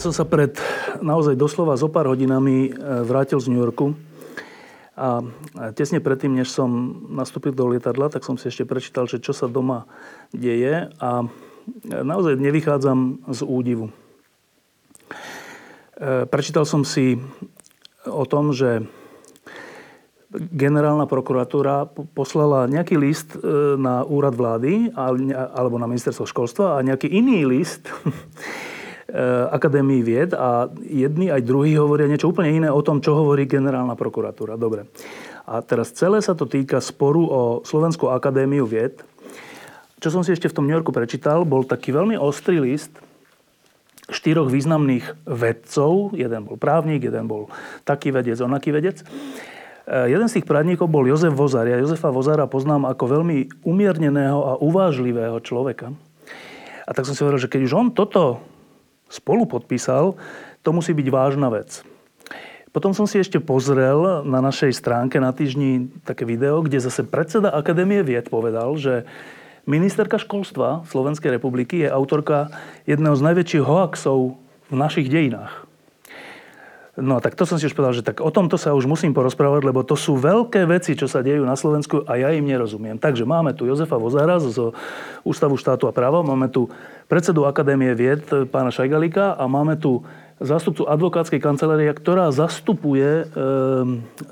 [0.00, 0.56] Ja som sa pred
[1.04, 3.92] naozaj doslova zo pár hodinami e, vrátil z New Yorku
[4.96, 5.20] a
[5.76, 6.72] tesne predtým, než som
[7.12, 9.84] nastúpil do lietadla, tak som si ešte prečítal, že čo sa doma
[10.32, 11.28] deje a
[11.84, 13.92] naozaj nevychádzam z údivu.
[16.00, 17.20] E, prečítal som si
[18.08, 18.80] o tom, že
[20.32, 27.04] generálna prokuratúra poslala nejaký list e, na úrad vlády alebo na ministerstvo školstva a nejaký
[27.04, 27.84] iný list
[29.50, 33.98] Akadémii vied a jedni aj druhí hovoria niečo úplne iné o tom, čo hovorí generálna
[33.98, 34.54] prokuratúra.
[34.54, 34.86] Dobre.
[35.50, 39.02] A teraz celé sa to týka sporu o Slovenskú akadémiu vied.
[40.00, 42.94] Čo som si ešte v tom New Yorku prečítal, bol taký veľmi ostrý list
[44.10, 46.18] štyroch významných vedcov.
[46.18, 47.46] Jeden bol právnik, jeden bol
[47.86, 49.06] taký vedec, onaký vedec.
[49.90, 51.66] Eh, jeden z tých právnikov bol Jozef Vozar.
[51.66, 55.94] Ja Jozefa Vozara poznám ako veľmi umierneného a uvážlivého človeka.
[56.86, 58.42] A tak som si hovoril, že keď už on toto
[59.10, 60.14] spolu podpísal,
[60.62, 61.82] to musí byť vážna vec.
[62.70, 67.50] Potom som si ešte pozrel na našej stránke na týždni také video, kde zase predseda
[67.50, 69.02] Akadémie vied povedal, že
[69.66, 72.54] ministerka školstva Slovenskej republiky je autorka
[72.86, 74.38] jedného z najväčších hoaxov
[74.70, 75.59] v našich dejinách.
[77.00, 79.64] No tak to som si už povedal, že tak o tomto sa už musím porozprávať,
[79.64, 83.00] lebo to sú veľké veci, čo sa dejú na Slovensku a ja im nerozumiem.
[83.00, 84.72] Takže máme tu Jozefa Vozára z
[85.24, 86.68] Ústavu štátu a práva, máme tu
[87.08, 90.04] predsedu Akadémie vied pána Šajgalika a máme tu
[90.40, 93.24] zástupcu advokátskej kancelárie, ktorá zastupuje e,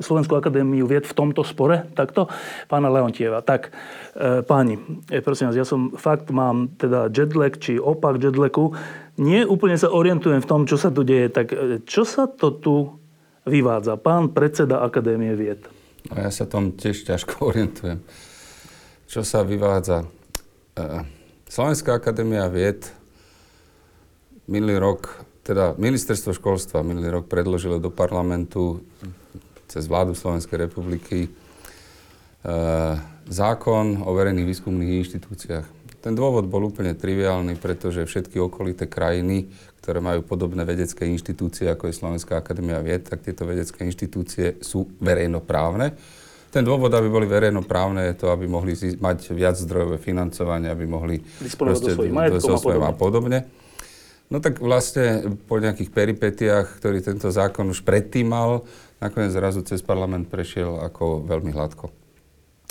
[0.00, 2.33] Slovenskú akadémiu vied v tomto spore, takto,
[2.64, 3.45] pána Leontieva.
[3.45, 3.68] Tak,
[4.17, 4.80] e, páni,
[5.12, 8.73] e, prosím vás, ja som fakt mám teda jetlag, či opak jetlagu.
[9.18, 11.29] Nie úplne sa orientujem v tom, čo sa tu deje.
[11.29, 12.96] Tak e, čo sa to tu
[13.45, 13.98] vyvádza?
[13.98, 15.67] Pán predseda Akadémie vied.
[16.08, 17.98] No ja sa tom tiež ťažko orientujem.
[19.11, 20.07] Čo sa vyvádza?
[20.78, 21.18] E,
[21.48, 22.92] Slovenská akadémia vied
[24.45, 28.84] minulý rok teda ministerstvo školstva minulý rok predložilo do parlamentu
[29.64, 31.30] cez vládu Slovenskej republiky e,
[33.33, 35.67] zákon o verejných výskumných inštitúciách.
[35.98, 39.51] Ten dôvod bol úplne triviálny, pretože všetky okolité krajiny,
[39.83, 44.87] ktoré majú podobné vedecké inštitúcie, ako je Slovenská akadémia vied, tak tieto vedecké inštitúcie sú
[45.03, 45.98] verejnoprávne.
[46.48, 51.20] Ten dôvod, aby boli verejnoprávne, je to, aby mohli mať viac zdrojové financovanie, aby mohli
[51.45, 52.87] disponovať so svojím majetkom a podobne.
[52.87, 53.39] A podobne.
[54.29, 58.64] No tak vlastne po nejakých peripetiách, ktorý tento zákon už predtým mal,
[59.01, 61.89] nakoniec zrazu cez parlament prešiel ako veľmi hladko.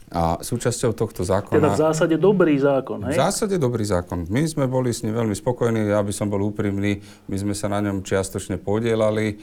[0.07, 1.59] A súčasťou tohto zákona...
[1.59, 3.19] Teda v zásade dobrý zákon, hej?
[3.19, 4.23] V zásade dobrý zákon.
[4.31, 7.67] My sme boli s ním veľmi spokojní, ja by som bol úprimný, my sme sa
[7.67, 9.35] na ňom čiastočne podielali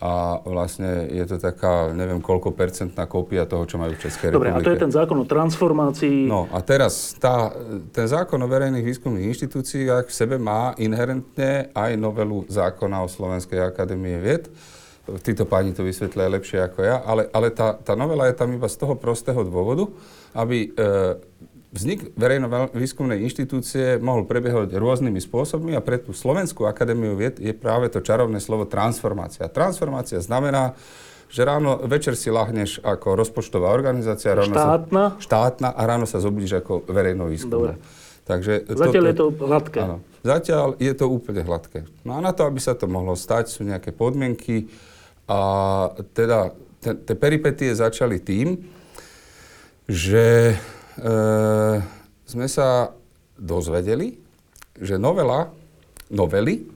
[0.00, 4.48] a vlastne je to taká, neviem koľko percentná kópia toho, čo majú v Českej Dobre,
[4.48, 4.64] republike.
[4.64, 6.24] a to je ten zákon o transformácii.
[6.24, 7.52] No a teraz tá,
[7.92, 13.60] ten zákon o verejných výskumných inštitúciách v sebe má inherentne aj novelu zákona o Slovenskej
[13.60, 14.48] akadémie vied.
[15.18, 18.70] Títo páni to vysvetlia lepšie ako ja, ale, ale tá, tá novela je tam iba
[18.70, 19.90] z toho prostého dôvodu,
[20.38, 21.18] aby e,
[21.70, 27.86] Vznik verejno-výskumnej inštitúcie mohol prebiehať rôznymi spôsobmi a pre tú Slovenskú akadémiu vied je práve
[27.86, 29.46] to čarovné slovo transformácia.
[29.46, 30.74] Transformácia znamená,
[31.30, 34.34] že ráno, večer si lahneš ako rozpočtová organizácia.
[34.34, 35.02] Ráno štátna?
[35.14, 37.78] Sa, štátna a ráno sa zobudíš ako verejno výskum.
[38.26, 39.78] Takže Zatiaľ to, je to hladké.
[39.78, 39.96] Áno.
[40.26, 41.86] Zatiaľ je to úplne hladké.
[42.02, 44.66] No a na to, aby sa to mohlo stať, sú nejaké podmienky.
[45.30, 45.38] A
[46.10, 46.50] teda
[46.82, 48.66] tie peripetie začali tým,
[49.86, 50.56] že e,
[52.26, 52.90] sme sa
[53.38, 54.18] dozvedeli,
[54.74, 55.54] že novela,
[56.10, 56.66] novely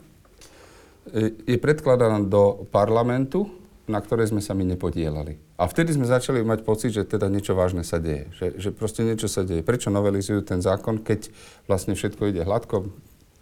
[1.11, 3.51] e, je predkladaná do parlamentu,
[3.85, 5.37] na ktorej sme sa my nepodielali.
[5.61, 8.33] A vtedy sme začali mať pocit, že teda niečo vážne sa deje.
[8.35, 9.61] Že, že proste niečo sa deje.
[9.67, 11.29] Prečo novelizujú ten zákon, keď
[11.69, 12.89] vlastne všetko ide hladko,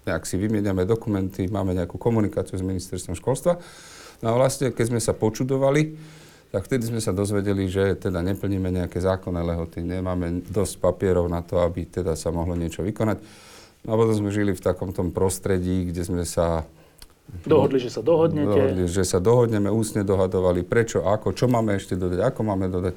[0.03, 3.63] nejak si vymieňame dokumenty, máme nejakú komunikáciu s ministerstvom školstva.
[4.23, 5.99] No a vlastne, keď sme sa počudovali,
[6.53, 11.41] tak vtedy sme sa dozvedeli, že teda neplníme nejaké zákonné lehoty, nemáme dosť papierov na
[11.41, 13.19] to, aby teda sa mohlo niečo vykonať.
[13.83, 16.69] No a potom sme žili v takom tom prostredí, kde sme sa...
[17.49, 18.53] Dohodli, že sa dohodnete.
[18.53, 22.95] Dohodli, že sa dohodneme, úsne dohadovali, prečo, ako, čo máme ešte dodať, ako máme dodať.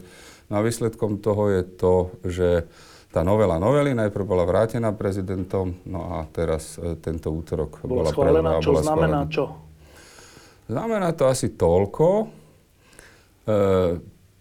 [0.51, 1.93] No a výsledkom toho je to,
[2.27, 2.47] že
[3.15, 8.11] tá novela novely najprv bola vrátená prezidentom, no a teraz e, tento útorok bola, bola
[8.11, 8.49] schválená.
[8.59, 9.31] Čo bola znamená schválená.
[9.31, 9.64] čo?
[10.65, 12.25] Znamená to asi toľko e,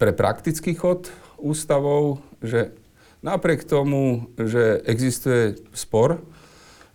[0.01, 2.73] pre praktický chod ústavov, že
[3.21, 6.25] napriek tomu, že existuje spor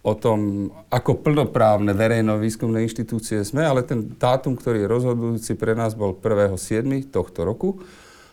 [0.01, 5.93] o tom, ako plnoprávne verejno-výskumné inštitúcie sme, ale ten dátum, ktorý je rozhodujúci pre nás,
[5.93, 6.87] bol 1.7.
[7.11, 7.83] tohto roku.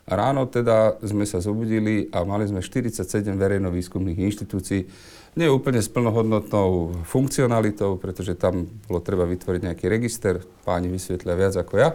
[0.07, 4.87] A ráno teda sme sa zobudili a mali sme 47 verejno-výskumných inštitúcií.
[5.37, 11.53] Nie úplne s plnohodnotnou funkcionalitou, pretože tam bolo treba vytvoriť nejaký register, páni vysvetlia viac
[11.61, 11.93] ako ja.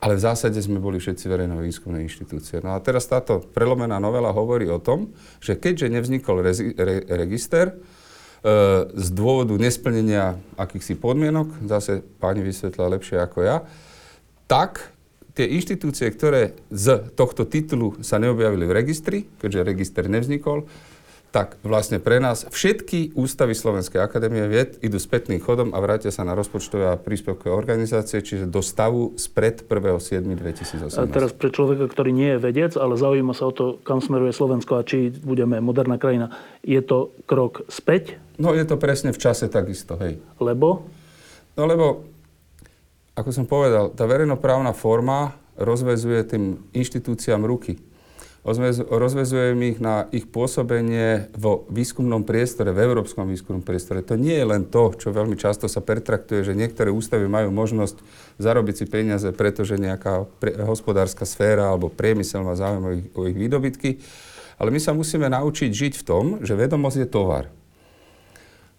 [0.00, 2.60] Ale v zásade sme boli všetci verejno-výskumné inštitúcie.
[2.60, 5.08] No a teraz táto prelomená novela hovorí o tom,
[5.40, 7.76] že keďže nevznikol rezi- re- register, e,
[8.92, 13.64] z dôvodu nesplnenia akýchsi podmienok, zase páni vysvetlia lepšie ako ja,
[14.44, 14.92] tak
[15.32, 20.68] tie inštitúcie, ktoré z tohto titulu sa neobjavili v registri, keďže register nevznikol,
[21.30, 26.26] tak vlastne pre nás všetky ústavy Slovenskej akadémie vied idú spätným chodom a vrátia sa
[26.26, 30.98] na rozpočtové a príspevkové organizácie, čiže do stavu spred 1.7.2018.
[30.98, 34.34] A teraz pre človeka, ktorý nie je vedec, ale zaujíma sa o to, kam smeruje
[34.34, 36.34] Slovensko a či budeme moderná krajina,
[36.66, 38.18] je to krok späť?
[38.42, 40.18] No je to presne v čase takisto, hej.
[40.42, 40.82] Lebo?
[41.54, 42.10] No lebo
[43.14, 47.76] ako som povedal, tá verejnoprávna forma rozvezuje tým inštitúciám ruky.
[48.40, 54.00] Rozvezujem ich na ich pôsobenie vo výskumnom priestore, v európskom výskumnom priestore.
[54.00, 58.00] To nie je len to, čo veľmi často sa pertraktuje, že niektoré ústavy majú možnosť
[58.40, 63.20] zarobiť si peniaze, pretože nejaká pre, hospodárska sféra alebo priemysel má záujem o ich, o
[63.28, 64.00] ich výdobytky.
[64.56, 67.44] Ale my sa musíme naučiť žiť v tom, že vedomosť je tovar.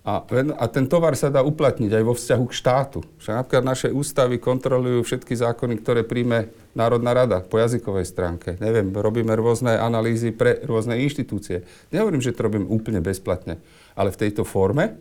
[0.02, 0.26] A,
[0.58, 3.00] a ten tovar sa dá uplatniť aj vo vzťahu k štátu.
[3.22, 8.58] Že napríklad naše ústavy kontrolujú všetky zákony, ktoré príjme Národná rada po jazykovej stránke.
[8.58, 11.62] Neviem, robíme rôzne analýzy pre rôzne inštitúcie.
[11.94, 13.62] Nehovorím, že to robím úplne bezplatne,
[13.94, 14.98] ale v tejto forme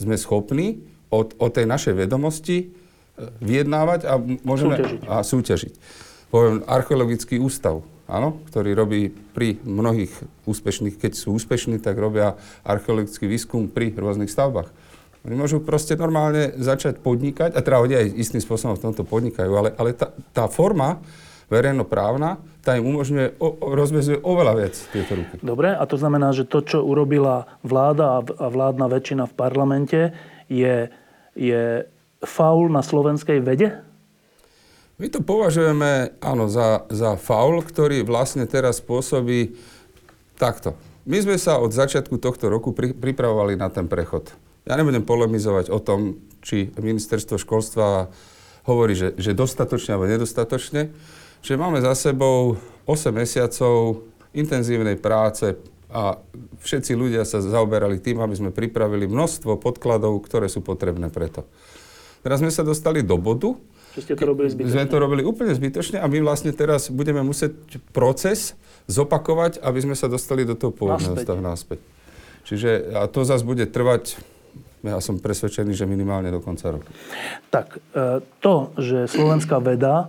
[0.00, 0.80] sme schopní
[1.12, 2.66] od, od tej našej vedomosti e,
[3.44, 4.16] vyjednávať a
[4.48, 5.00] môžeme súťažiť.
[5.04, 5.74] A súťažiť.
[6.32, 10.10] Poviem, archeologický ústav áno, ktorý robí pri mnohých
[10.48, 12.34] úspešných, keď sú úspešní, tak robia
[12.64, 14.72] archeologický výskum pri rôznych stavbách.
[15.28, 19.52] Oni môžu proste normálne začať podnikať, a teda oni aj istým spôsobom v tomto podnikajú,
[19.52, 21.04] ale, ale tá, tá forma
[21.52, 25.40] verejnoprávna, tá im umožňuje, o, rozvezuje oveľa viac tieto ruky.
[25.40, 30.00] Dobre, a to znamená, že to, čo urobila vláda a vládna väčšina v parlamente,
[30.48, 30.92] je,
[31.36, 31.88] je
[32.24, 33.87] faul na slovenskej vede?
[34.98, 39.54] My to považujeme, áno, za, za faul, ktorý vlastne teraz spôsobí
[40.34, 40.74] takto.
[41.06, 44.34] My sme sa od začiatku tohto roku pri, pripravovali na ten prechod.
[44.66, 48.10] Ja nebudem polemizovať o tom, či ministerstvo školstva
[48.66, 50.90] hovorí, že, že dostatočne alebo nedostatočne,
[51.46, 52.58] že máme za sebou
[52.90, 54.02] 8 mesiacov
[54.34, 55.54] intenzívnej práce
[55.94, 56.18] a
[56.58, 61.46] všetci ľudia sa zaoberali tým, aby sme pripravili množstvo podkladov, ktoré sú potrebné preto.
[62.20, 63.54] Teraz sme sa dostali do bodu,
[63.98, 64.74] že ste to robili zbytočne.
[64.78, 68.54] Sme to robili úplne zbytočne a my vlastne teraz budeme musieť proces
[68.86, 71.82] zopakovať, aby sme sa dostali do toho pôvodného stavu naspäť.
[72.46, 74.16] Čiže a to zase bude trvať
[74.78, 76.86] ja som presvedčený, že minimálne do konca roka.
[77.50, 80.06] Tak, e, to, že slovenská veda,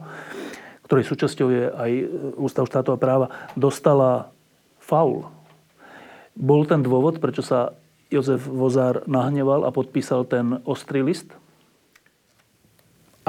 [0.85, 1.91] ktorej súčasťou je aj
[2.37, 3.27] Ústav štátov a práva,
[3.57, 4.29] dostala
[4.77, 5.25] faul,
[6.37, 7.73] bol ten dôvod, prečo sa
[8.13, 11.33] Jozef Vozár nahneval a podpísal ten ostrý list?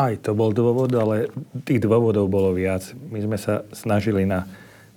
[0.01, 1.29] Aj to bol dôvod, ale
[1.69, 2.89] tých dôvodov bolo viac.
[3.13, 4.49] My sme sa snažili na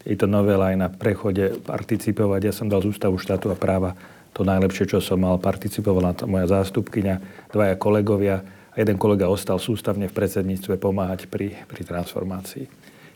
[0.07, 2.39] tejto novele aj na prechode participovať.
[2.47, 3.99] Ja som dal z Ústavu štátu a práva
[4.31, 5.43] to najlepšie, čo som mal.
[5.43, 7.19] Participovala to moja zástupkyňa,
[7.51, 12.65] dvaja kolegovia a jeden kolega ostal sústavne v predsedníctve pomáhať pri, pri transformácii.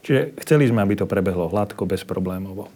[0.03, 2.67] Čiže chceli sme, aby to prebehlo hladko, bezproblémovo.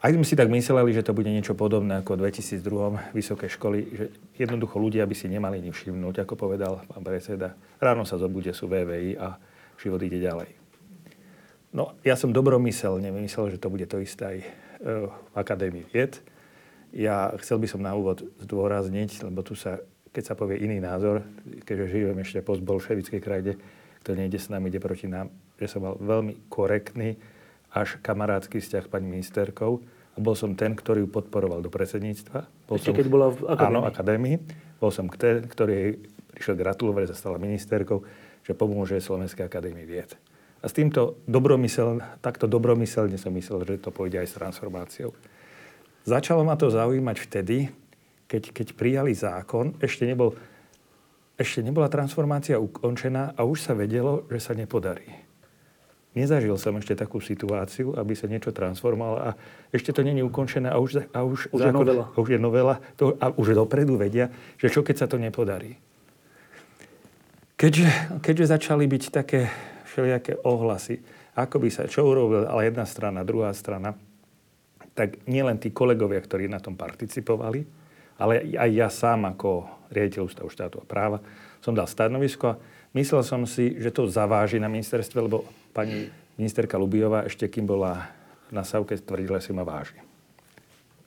[0.00, 3.78] Aj sme si tak mysleli, že to bude niečo podobné ako v 2002 vysoké školy,
[3.92, 4.04] že
[4.40, 7.52] jednoducho ľudia by si nemali ni všimnúť, ako povedal pán predseda.
[7.76, 9.36] Ráno sa zobude, sú VVI a
[9.76, 10.56] život ide ďalej.
[11.76, 14.48] No, ja som dobromyselne myslel, že to bude to isté aj e,
[15.04, 16.16] v Akadémii vied.
[16.96, 19.84] Ja chcel by som na úvod zdôrazniť, lebo tu sa,
[20.16, 21.28] keď sa povie iný názor,
[21.68, 23.52] keďže žijem ešte post bolševickej krajine,
[24.00, 25.28] kto nejde s nami, ide proti nám,
[25.60, 27.20] že som mal veľmi korektný,
[27.70, 29.78] až kamarátsky vzťah s pani ministerkou.
[30.14, 32.38] A bol som ten, ktorý ju podporoval do predsedníctva.
[32.66, 33.70] Bol Ešte som, keď bola v akadémii?
[33.70, 34.36] Áno, akadémii.
[34.82, 35.90] Bol som ten, ktorý jej
[36.34, 38.02] prišiel gratulovať, že sa stala ministerkou,
[38.42, 40.10] že pomôže Slovenskej akadémii vied.
[40.60, 45.10] A s týmto dobromysel, takto dobromyselne som myslel, že to pôjde aj s transformáciou.
[46.04, 47.70] Začalo ma to zaujímať vtedy,
[48.28, 50.36] keď, keď prijali zákon, ešte, nebol,
[51.38, 55.29] ešte nebola transformácia ukončená a už sa vedelo, že sa nepodarí
[56.10, 59.30] Nezažil som ešte takú situáciu, aby sa niečo transformovalo a
[59.70, 62.04] ešte to není ukončené a už, a už, už zákon, je novela.
[62.10, 64.26] A už je novela to, a už dopredu vedia,
[64.58, 65.78] že čo keď sa to nepodarí.
[67.54, 69.54] Keďže, keďže začali byť také
[69.86, 70.98] všelijaké ohlasy,
[71.38, 73.94] ako by sa čo urobil, ale jedna strana, druhá strana,
[74.98, 77.62] tak nielen tí kolegovia, ktorí na tom participovali,
[78.18, 81.22] ale aj ja sám ako riaditeľ Ústavu štátu a práva
[81.62, 82.58] som dal stanovisko a
[82.98, 86.10] myslel som si, že to zaváži na ministerstve, lebo pani
[86.40, 88.10] ministerka Lubiová ešte kým bola
[88.50, 89.98] na Savke tvrdila, si ma váži.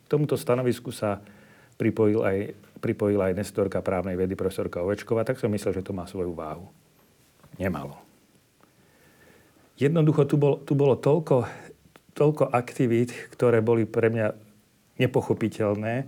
[0.04, 1.20] K tomuto stanovisku sa
[1.76, 2.38] pripojil aj,
[2.80, 6.70] pripojila aj nestorka právnej vedy profesorka Ovečková, tak som myslel, že to má svoju váhu.
[7.60, 8.00] Nemalo.
[9.76, 11.50] Jednoducho tu, bol, tu bolo toľko,
[12.14, 14.38] toľko aktivít, ktoré boli pre mňa
[15.02, 16.06] nepochopiteľné,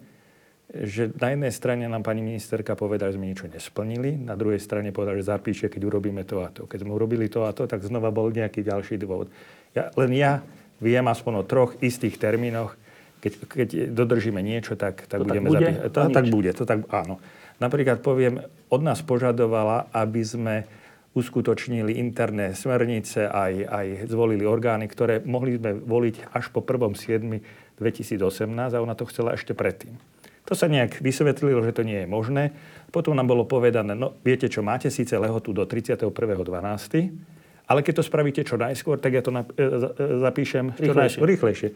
[0.73, 4.89] že na jednej strane nám pani ministerka povedala, že sme niečo nesplnili, na druhej strane
[4.89, 6.65] povedala, že zapíše, keď urobíme to a to.
[6.65, 9.29] Keď sme urobili to a to, tak znova bol nejaký ďalší dôvod.
[9.77, 10.41] Ja, len ja
[10.81, 12.73] viem aspoň o troch istých termínoch,
[13.21, 15.93] keď, keď dodržíme niečo, tak, tak to budeme tak bude, zapísať.
[15.93, 17.21] To, tak bude, to tak áno.
[17.61, 20.65] Napríklad poviem, od nás požadovala, aby sme
[21.15, 28.83] uskutočnili interné smernice, aj, aj zvolili orgány, ktoré mohli sme voliť až po 1.7.2018 a
[28.83, 29.95] ona to chcela ešte predtým.
[30.45, 32.53] To sa nejak vysvetlilo, že to nie je možné.
[32.93, 36.13] Potom nám bolo povedané, no viete čo, máte síce lehotu do 31.12.,
[37.65, 40.85] ale keď to spravíte čo najskôr, tak ja to nap- e, e, zapíšem rýchlejšie.
[40.85, 41.69] čo najskôr, rýchlejšie.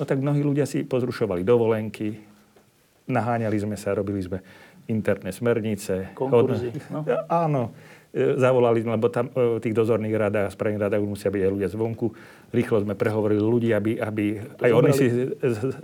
[0.00, 2.16] No tak mnohí ľudia si pozrušovali dovolenky,
[3.12, 4.40] naháňali sme sa, robili sme
[4.88, 6.16] interné smernice.
[6.16, 6.72] Konkurzy.
[6.88, 7.04] No.
[7.28, 7.76] Áno,
[8.08, 11.68] e, zavolali sme, lebo tam v tých dozorných radách správnych radách musia byť aj ľudia
[11.68, 12.06] zvonku.
[12.48, 15.12] Rýchlo sme prehovorili ľudí, aby, aby aj oni si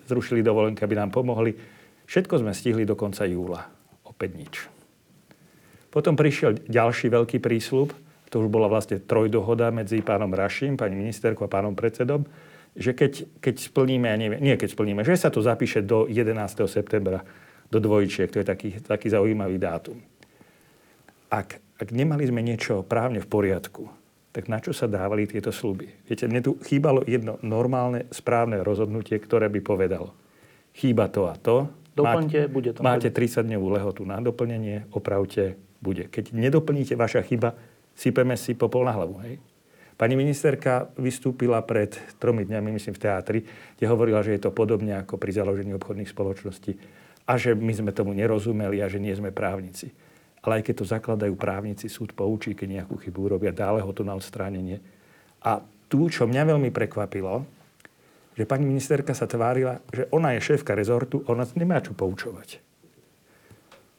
[0.08, 1.79] zrušili dovolenky, aby nám pomohli
[2.10, 3.70] Všetko sme stihli do konca júla.
[4.02, 4.54] Opäť nič.
[5.94, 7.94] Potom prišiel ďalší veľký prísľub,
[8.30, 12.26] to už bola vlastne trojdohoda medzi pánom Raším, pani ministerkou a pánom predsedom,
[12.74, 16.34] že keď, keď splníme, ja nie keď splníme, že sa to zapíše do 11.
[16.66, 17.22] septembra,
[17.70, 19.98] do dvojčiek, to je taký, taký zaujímavý dátum.
[21.30, 23.86] Ak, ak nemali sme niečo právne v poriadku,
[24.30, 25.90] tak na čo sa dávali tieto sluby?
[26.06, 30.14] Viete, mne tu chýbalo jedno normálne, správne rozhodnutie, ktoré by povedalo,
[30.74, 32.80] chýba to a to, Doplňte, máte, bude to.
[32.80, 36.06] Máte 30-dňovú lehotu na doplnenie, opravte, bude.
[36.06, 37.56] Keď nedoplníte vaša chyba,
[37.96, 39.18] sypeme si popol na hlavu.
[39.26, 39.42] Hej?
[40.00, 43.38] Pani ministerka vystúpila pred tromi dňami, myslím, v teatri,
[43.76, 46.72] kde hovorila, že je to podobne ako pri založení obchodných spoločností
[47.28, 49.92] a že my sme tomu nerozumeli a že nie sme právnici.
[50.40, 54.00] Ale aj keď to zakladajú právnici, súd poučí, keď nejakú chybu urobia, dále ho to
[54.00, 54.80] na odstránenie.
[55.44, 55.60] A
[55.92, 57.44] tu, čo mňa veľmi prekvapilo,
[58.34, 62.62] že pani ministerka sa tvárila, že ona je šéfka rezortu, ona nemá čo poučovať.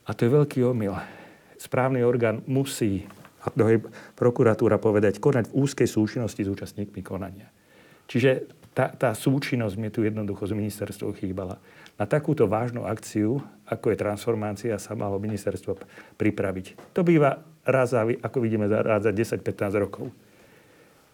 [0.08, 0.98] A to je veľký omyl.
[1.62, 3.06] Správny orgán musí,
[3.44, 3.78] a to je
[4.18, 7.54] prokuratúra povedať, konať v úzkej súčinnosti s účastníkmi konania.
[8.10, 11.60] Čiže tá, tá súčinnosť mi tu jednoducho z ministerstva chýbala.
[12.00, 15.78] Na takúto vážnu akciu, ako je transformácia, sa malo ministerstvo
[16.18, 16.96] pripraviť.
[16.98, 20.10] To býva raz za, ako vidíme, raz za 10-15 rokov.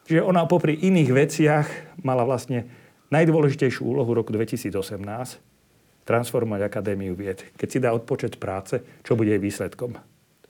[0.08, 1.68] Čiže ona popri iných veciach
[2.08, 4.74] mala vlastne najdôležitejšiu úlohu roku 2018
[6.08, 7.44] transformovať Akadémiu vied.
[7.60, 10.00] Keď si dá odpočet práce, čo bude jej výsledkom?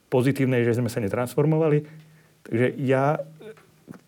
[0.07, 1.81] Pozitívne je, že sme sa netransformovali.
[2.45, 3.17] Takže ja,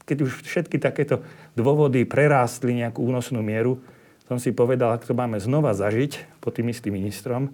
[0.05, 1.25] keď už všetky takéto
[1.57, 3.81] dôvody prerástli nejakú únosnú mieru,
[4.29, 7.49] som si povedal, ak to máme znova zažiť pod tým istým ministrom,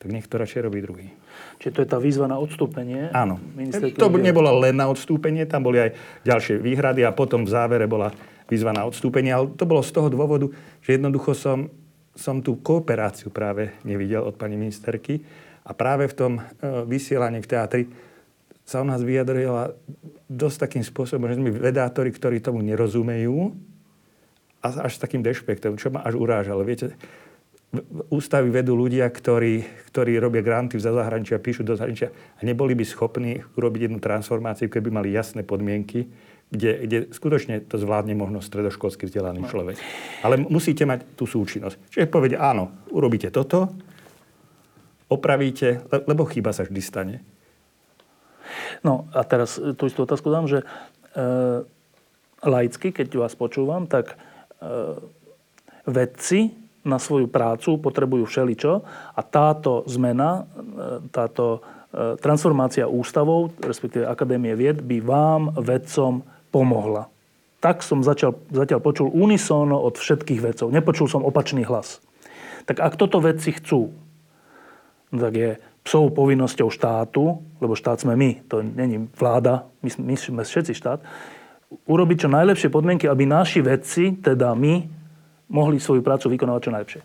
[0.00, 1.12] tak nech to radšej robí druhý.
[1.60, 3.12] Čiže to je tá výzva na odstúpenie?
[3.12, 3.36] Áno.
[4.00, 5.90] To nebolo len na odstúpenie, tam boli aj
[6.24, 8.08] ďalšie výhrady a potom v závere bola
[8.48, 9.32] výzva na odstúpenie.
[9.32, 10.50] Ale to bolo z toho dôvodu,
[10.84, 11.68] že jednoducho som,
[12.14, 15.24] som tú kooperáciu práve nevidel od pani ministerky.
[15.64, 16.42] A práve v tom e,
[16.84, 17.82] vysielaní v teatri
[18.64, 19.76] sa o nás vyjadrila
[20.28, 23.52] dosť takým spôsobom, že sme vedátori, ktorí tomu nerozumejú
[24.64, 26.64] a až s takým dešpektom, čo ma až urážalo.
[26.64, 26.96] Viete,
[28.08, 32.84] ústavy vedú ľudia, ktorí, ktorí robia granty za zahraničia, píšu do zahraničia a neboli by
[32.86, 36.08] schopní urobiť jednu transformáciu, keby mali jasné podmienky,
[36.54, 39.50] kde, kde skutočne to zvládne možno stredoškolský vzdelaný no.
[39.50, 39.76] človek.
[40.22, 41.76] Ale musíte mať tú súčinnosť.
[41.90, 43.74] Čiže povedia, áno, urobíte toto,
[45.10, 47.16] opravíte, lebo chyba sa vždy stane.
[48.86, 50.66] No a teraz tú istú otázku dám, že e,
[52.44, 54.16] laicky, keď vás počúvam, tak e,
[55.88, 56.52] vedci
[56.84, 58.84] na svoju prácu potrebujú všeličo
[59.16, 66.20] a táto zmena, e, táto e, transformácia ústavov, respektíve Akadémie vied, by vám, vedcom,
[66.54, 67.10] pomohla.
[67.58, 70.70] Tak som začal, zatiaľ počul unisóno od všetkých vedcov.
[70.70, 71.98] Nepočul som opačný hlas.
[72.70, 73.90] Tak ak toto vedci chcú,
[75.10, 75.50] tak je
[75.82, 81.02] psou povinnosťou štátu, lebo štát sme my, to není vláda, my, my sme všetci štát,
[81.84, 84.88] urobiť čo najlepšie podmienky, aby naši vedci, teda my,
[85.52, 87.02] mohli svoju prácu vykonávať čo najlepšie.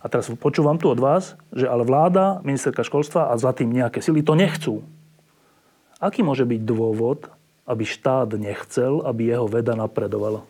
[0.00, 4.00] A teraz počúvam tu od vás, že ale vláda, ministerka školstva a za tým nejaké
[4.00, 4.80] sily to nechcú.
[6.00, 7.28] Aký môže byť dôvod,
[7.70, 10.42] aby štát nechcel, aby jeho veda napredovala?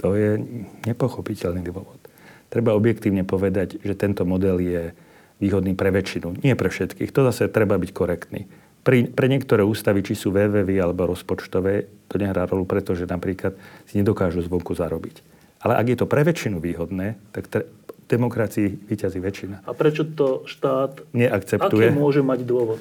[0.00, 0.40] To je
[0.88, 2.00] nepochopiteľný dôvod.
[2.48, 4.96] Treba objektívne povedať, že tento model je
[5.38, 7.12] výhodný pre väčšinu, nie pre všetkých.
[7.12, 8.48] To zase treba byť korektný.
[8.86, 13.52] Pri, pre niektoré ústavy, či sú VVV alebo rozpočtové, to nehrá rolu, pretože napríklad
[13.84, 15.20] si nedokážu zvonku zarobiť.
[15.60, 17.68] Ale ak je to pre väčšinu výhodné, tak tre,
[18.08, 19.56] demokracii vyťazí väčšina.
[19.68, 21.92] A prečo to štát neakceptuje?
[21.92, 22.80] Aký môže mať dôvod?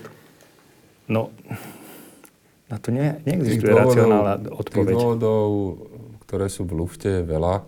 [1.12, 1.36] No,
[2.68, 4.92] na to nie, neexistuje dôvodov, racionálna odpoveď.
[4.92, 5.48] Tých dôvodov,
[6.28, 7.56] ktoré sú v lufte, je veľa.
[7.60, 7.64] E,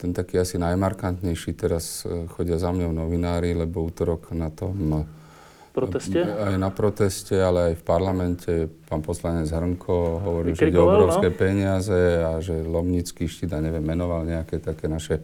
[0.00, 5.04] ten taký asi najmarkantnejší, teraz e, chodia za mňou novinári, lebo útorok na tom
[5.70, 6.20] proteste?
[6.20, 8.52] Aj na proteste, ale aj v parlamente
[8.90, 11.36] pán poslanec Hrnko hovoril, že ide obrovské no?
[11.38, 15.22] peniaze a že Lomnický štít, a neviem, menoval nejaké také naše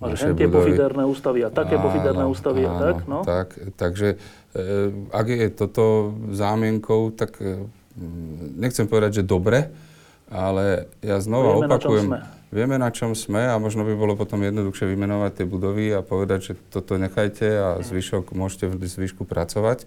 [0.00, 3.20] a naše tie pofiderné ústavy a také áno, pofiderné ústavy a tak, no?
[3.20, 4.16] Tak, takže
[4.56, 4.66] e,
[5.12, 7.68] ak je toto zámienkou, tak e,
[8.56, 9.68] nechcem povedať, že dobre,
[10.32, 14.42] ale ja znova Vieme, opakujem, na vieme na čom sme a možno by bolo potom
[14.42, 19.86] jednoduchšie vymenovať tie budovy a povedať, že toto nechajte a zvyšok môžete v zvyšku pracovať.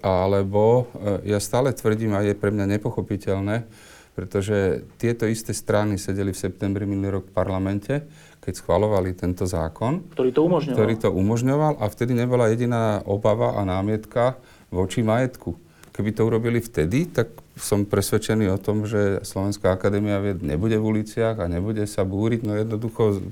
[0.00, 3.66] alebo e, ja stále tvrdím a je pre mňa nepochopiteľné,
[4.14, 7.94] pretože tieto isté strany sedeli v septembri minulý rok v parlamente,
[8.42, 10.02] keď schvalovali tento zákon.
[10.18, 10.74] Ktorý to umožňoval.
[10.74, 14.34] Ktorý to umožňoval a vtedy nebola jediná obava a námietka
[14.74, 15.54] voči majetku.
[15.94, 20.88] Keby to urobili vtedy, tak som presvedčený o tom, že Slovenská akadémia vied nebude v
[20.98, 23.22] uliciach a nebude sa búriť, no jednoducho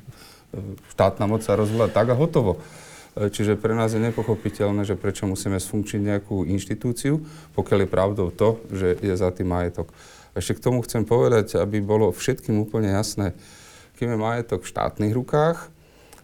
[0.93, 2.61] štátna moc sa rozvolá tak a hotovo.
[3.17, 7.19] Čiže pre nás je nepochopiteľné, že prečo musíme sfunkčiť nejakú inštitúciu,
[7.59, 9.91] pokiaľ je pravdou to, že je za tým majetok.
[10.37, 13.35] Ešte k tomu chcem povedať, aby bolo všetkým úplne jasné,
[14.01, 15.69] kým je majetok v štátnych rukách,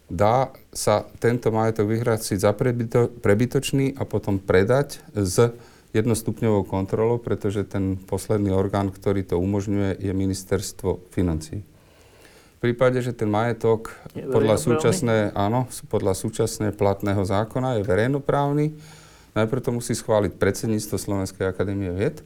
[0.08, 5.52] dá sa tento majetok vyhrásiť za prebyto, prebytočný a potom predať s
[5.92, 11.60] jednostupňovou kontrolou, pretože ten posledný orgán, ktorý to umožňuje, je ministerstvo financí.
[12.56, 18.72] V prípade, že ten majetok podľa súčasné, áno, podľa súčasné platného zákona je verejnoprávny,
[19.36, 22.24] najprv to musí schváliť predsedníctvo Slovenskej akadémie vied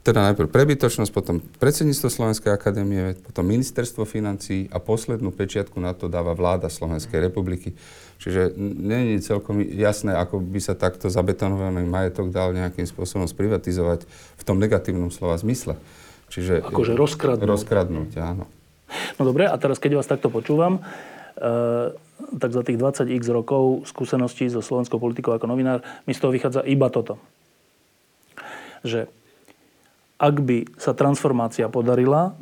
[0.00, 6.08] teda najprv prebytočnosť, potom predsedníctvo Slovenskej akadémie, potom ministerstvo financí a poslednú pečiatku na to
[6.08, 7.76] dáva vláda Slovenskej republiky.
[8.20, 14.08] Čiže nie je celkom jasné, ako by sa takto zabetonovaný majetok dal nejakým spôsobom sprivatizovať
[14.40, 15.76] v tom negatívnom slova zmysle.
[16.32, 17.48] Čiže akože rozkradnúť.
[17.48, 18.44] Rozkradnúť, áno.
[19.20, 20.80] No dobre, a teraz keď vás takto počúvam,
[21.36, 21.92] e,
[22.40, 26.32] tak za tých 20 x rokov skúseností so slovenskou politikou ako novinár mi z toho
[26.32, 27.20] vychádza iba toto.
[28.80, 29.19] Že
[30.20, 32.36] ak by sa transformácia podarila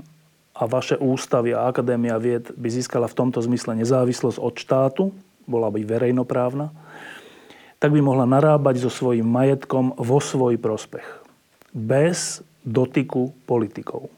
[0.50, 5.04] a vaše ústavy a akadémia vied by získala v tomto zmysle nezávislosť od štátu,
[5.46, 6.74] bola by verejnoprávna,
[7.78, 11.06] tak by mohla narábať so svojím majetkom vo svoj prospech.
[11.70, 14.10] Bez dotyku politikov.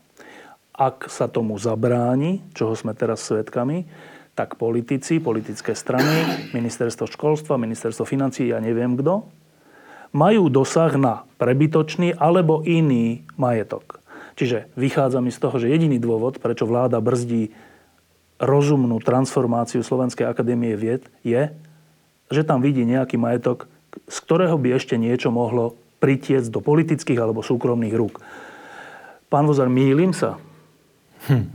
[0.73, 3.85] Ak sa tomu zabráni, čoho sme teraz svedkami,
[4.33, 9.29] tak politici, politické strany, ministerstvo školstva, ministerstvo financí, ja neviem kto,
[10.11, 14.03] majú dosah na prebytočný alebo iný majetok.
[14.35, 17.53] Čiže vychádza mi z toho, že jediný dôvod, prečo vláda brzdí
[18.40, 21.53] rozumnú transformáciu Slovenskej akadémie vied, je,
[22.33, 23.68] že tam vidí nejaký majetok,
[24.09, 28.25] z ktorého by ešte niečo mohlo pritiec do politických alebo súkromných rúk.
[29.29, 30.40] Pán Vozar, mýlim sa?
[31.29, 31.53] Hm.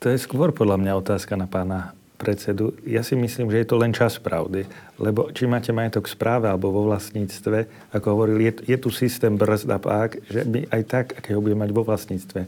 [0.00, 3.76] To je skôr podľa mňa otázka na pána predsedu, ja si myslím, že je to
[3.82, 4.62] len čas pravdy.
[5.02, 9.34] Lebo či máte majetok v správe alebo vo vlastníctve, ako hovoril, je, je tu systém
[9.34, 12.40] brzda pák, že my aj tak, aké ho budeme mať vo vlastníctve,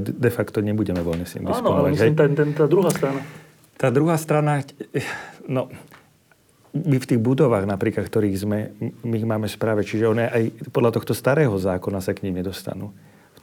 [0.00, 1.68] de facto nebudeme voľne s ním disponovať.
[1.68, 3.20] Áno, ale myslím, ten, ten, tá druhá strana.
[3.76, 4.64] Tá druhá strana,
[5.44, 5.68] no,
[6.72, 8.58] my v tých budovách napríklad, ktorých sme,
[9.04, 12.90] my ich máme správe, čiže one aj podľa tohto starého zákona sa k ním nedostanú.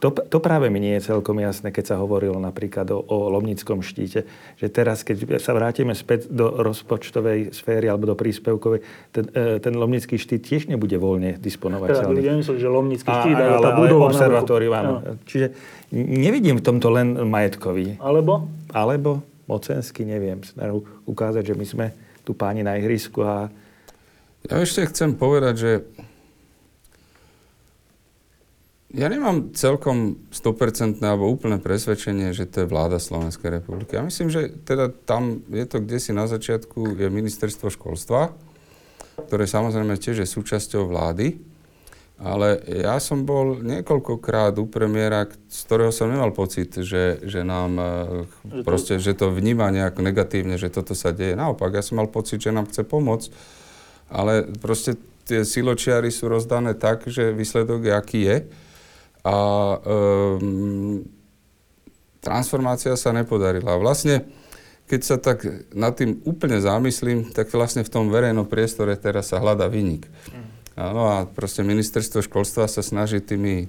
[0.02, 3.80] To, to práve mi nie je celkom jasné, keď sa hovorilo napríklad o, o Lomnickom
[3.80, 4.26] štíte,
[4.58, 8.82] že teraz, keď sa vrátime späť do rozpočtovej sféry alebo do príspevkovej,
[9.14, 12.20] ten, e, ten Lomnický štít tiež nebude voľne disponovateľný.
[12.20, 14.92] Teda, myslím, že Lomnický štít, ale, ale tá budova observatóriu, áno.
[14.98, 15.14] No.
[15.24, 15.54] Čiže
[15.94, 17.96] nevidím v tomto len majetkový.
[18.02, 18.50] Alebo?
[18.74, 20.40] Alebo mocenský, neviem.
[20.42, 21.86] Snahu ukázať, že my sme
[22.24, 23.52] tu páni na ihrisku a...
[24.44, 25.70] Ja ešte chcem povedať, že
[28.94, 33.98] ja nemám celkom 100% alebo úplné presvedčenie, že to je vláda Slovenskej republiky.
[33.98, 38.30] Ja myslím, že teda tam je to kde si na začiatku je ministerstvo školstva,
[39.26, 41.42] ktoré samozrejme tiež je súčasťou vlády.
[42.14, 47.74] Ale ja som bol niekoľkokrát u premiéra, z ktorého som nemal pocit, že, že nám
[48.46, 48.62] že to...
[48.62, 51.34] proste, že to vníma nejak negatívne, že toto sa deje.
[51.34, 53.28] Naopak, ja som mal pocit, že nám chce pomôcť,
[54.14, 54.94] ale proste
[55.26, 58.36] tie siločiary sú rozdané tak, že výsledok je, aký je.
[59.24, 59.36] A
[59.80, 61.00] um,
[62.20, 63.80] transformácia sa nepodarila.
[63.80, 64.28] Vlastne,
[64.88, 69.40] keď sa tak nad tým úplne zamyslím, tak vlastne v tom verejnom priestore teraz sa
[69.40, 70.08] hľada vynik.
[70.08, 70.54] Mm.
[70.74, 73.66] Áno, a proste ministerstvo školstva sa snaží tými e,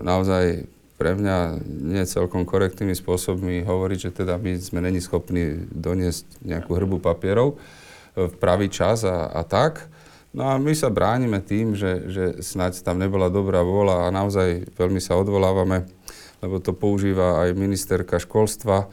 [0.00, 0.64] naozaj
[0.96, 6.72] pre mňa nie celkom korektnými spôsobmi hovoriť, že teda my sme není schopní doniesť nejakú
[6.72, 9.92] hrbu papierov e, v pravý čas a, a tak.
[10.30, 14.70] No a my sa bránime tým, že, že snáď tam nebola dobrá vôľa a naozaj
[14.78, 15.90] veľmi sa odvolávame,
[16.38, 18.88] lebo to používa aj ministerka školstva, e,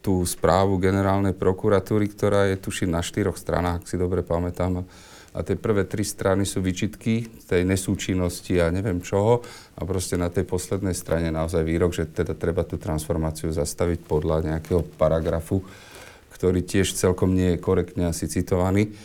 [0.00, 4.86] tú správu generálnej prokuratúry, ktorá je tuším na štyroch stranách, ak si dobre pamätám
[5.36, 9.44] a tie prvé tri strany sú vyčitky tej nesúčinnosti a neviem čoho
[9.76, 14.48] a proste na tej poslednej strane naozaj výrok, že teda treba tú transformáciu zastaviť podľa
[14.48, 15.60] nejakého paragrafu,
[16.32, 18.96] ktorý tiež celkom nie je korektne asi citovaný.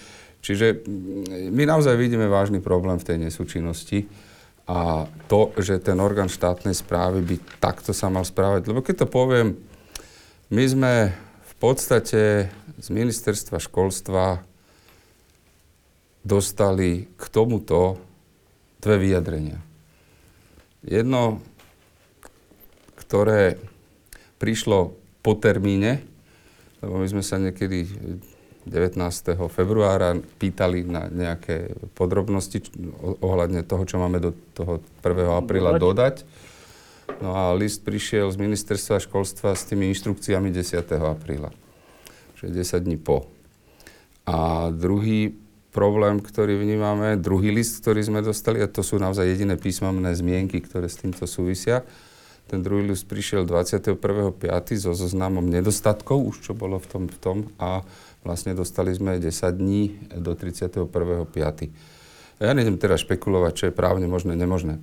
[0.41, 4.10] Čiže mm, my naozaj vidíme vážny problém v tej nesúčinnosti
[4.65, 9.08] a to, že ten orgán štátnej správy by takto sa mal správať, lebo keď to
[9.10, 9.58] poviem,
[10.51, 10.93] my sme
[11.45, 12.49] v podstate
[12.82, 14.41] z ministerstva školstva
[16.21, 17.97] dostali k tomuto
[18.82, 19.62] dve vyjadrenia.
[20.82, 21.41] Jedno,
[22.97, 23.62] ktoré
[24.41, 26.01] prišlo po termíne,
[26.82, 27.86] lebo my sme sa niekedy
[28.65, 29.02] 19.
[29.50, 32.62] februára pýtali na nejaké podrobnosti
[33.21, 35.41] ohľadne toho, čo máme do toho 1.
[35.41, 36.21] apríla dodať.
[37.19, 40.78] No a list prišiel z ministerstva školstva s tými inštrukciami 10.
[41.02, 41.50] apríla,
[42.38, 43.28] čiže 10 dní po.
[44.30, 45.34] A druhý
[45.74, 50.62] problém, ktorý vnímame, druhý list, ktorý sme dostali, a to sú naozaj jediné písmomné zmienky,
[50.62, 51.82] ktoré s týmto súvisia.
[52.52, 54.36] Ten druhý list prišiel 21.5.
[54.76, 57.88] so zoznamom nedostatkov, už čo bolo v tom, v tom a
[58.21, 60.89] vlastne dostali sme 10 dní do 31.5.
[62.41, 64.81] Ja nejdem teraz špekulovať, čo je právne možné, nemožné.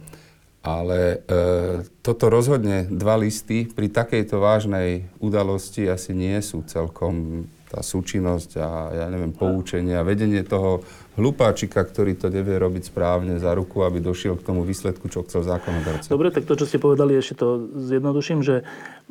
[0.62, 7.84] Ale e, toto rozhodne dva listy pri takejto vážnej udalosti asi nie sú celkom tá
[7.84, 8.68] súčinnosť a
[9.04, 10.80] ja neviem, poučenie a vedenie toho
[11.20, 15.44] hlupáčika, ktorý to nevie robiť správne za ruku, aby došiel k tomu výsledku, čo chcel
[15.44, 16.08] zákonodarca.
[16.08, 18.64] Dobre, tak to, čo ste povedali, ešte to zjednoduším, že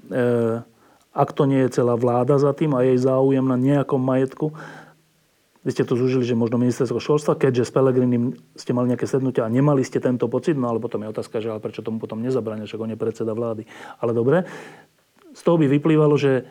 [0.10, 0.66] e,
[1.18, 4.54] ak to nie je celá vláda za tým a jej záujem na nejakom majetku,
[5.66, 9.44] vy ste to zúžili, že možno ministerstvo školstva, keďže s Pelegrinim ste mali nejaké sednutia
[9.44, 12.24] a nemali ste tento pocit, no ale potom je otázka, že ale prečo tomu potom
[12.24, 13.68] nezabrania, však on je predseda vlády.
[14.00, 14.48] Ale dobre,
[15.36, 16.48] z toho by vyplývalo, že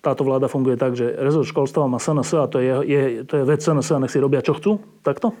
[0.00, 3.44] táto vláda funguje tak, že rezort školstva má SNS a to je, je, to je
[3.44, 4.80] vec SNS a nech si robia, čo chcú?
[5.04, 5.36] Takto?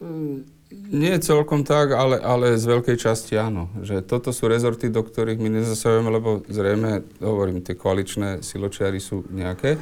[0.00, 3.70] Mm, nie celkom tak, ale, ale z veľkej časti áno.
[3.82, 9.26] Že toto sú rezorty, do ktorých my nezasahujeme, lebo zrejme, hovorím, tie koaličné siločiary sú
[9.30, 9.78] nejaké.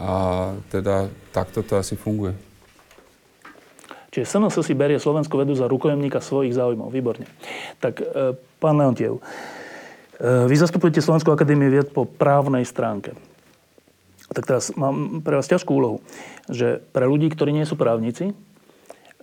[0.00, 2.34] A teda takto to asi funguje.
[4.10, 6.90] Čiže SNS si berie Slovensko vedu za rukojemníka svojich záujmov.
[6.90, 7.26] Výborne.
[7.82, 9.18] Tak, e, pán Leontiev,
[10.14, 13.18] Eh, vy zastupujete Slovenskú akadémiu vied po právnej stránke.
[14.30, 15.98] Tak teraz mám pre vás ťažkú úlohu,
[16.46, 18.30] že pre ľudí, ktorí nie sú právnici,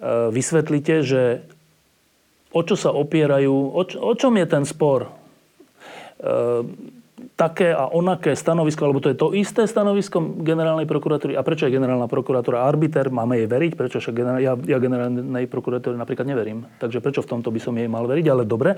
[0.01, 1.45] eh, vysvetlíte, že
[2.51, 5.07] o čo sa opierajú, o, čo, o čom je ten spor.
[5.07, 5.11] E,
[7.39, 11.39] také a onaké stanovisko, alebo to je to isté stanovisko generálnej prokuratúry.
[11.39, 13.07] A prečo je generálna prokuratúra arbiter?
[13.07, 13.71] Máme jej veriť?
[13.79, 16.67] Prečo však generál, ja, ja generálnej prokuratúre napríklad neverím.
[16.77, 18.25] Takže prečo v tomto by som jej mal veriť?
[18.27, 18.75] Ale dobre.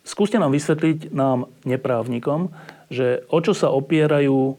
[0.00, 2.48] Skúste nám vysvetliť, nám, neprávnikom,
[2.88, 4.56] že o čo sa opierajú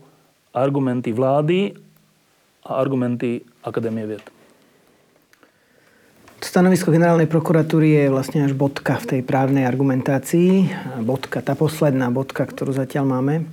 [0.54, 1.74] argumenty vlády
[2.62, 4.41] a argumenty Akadémie vied.
[6.42, 10.74] Stanovisko generálnej prokuratúry je vlastne až bodka v tej právnej argumentácii.
[11.06, 13.34] Bodka, tá posledná bodka, ktorú zatiaľ máme.
[13.38, 13.44] E,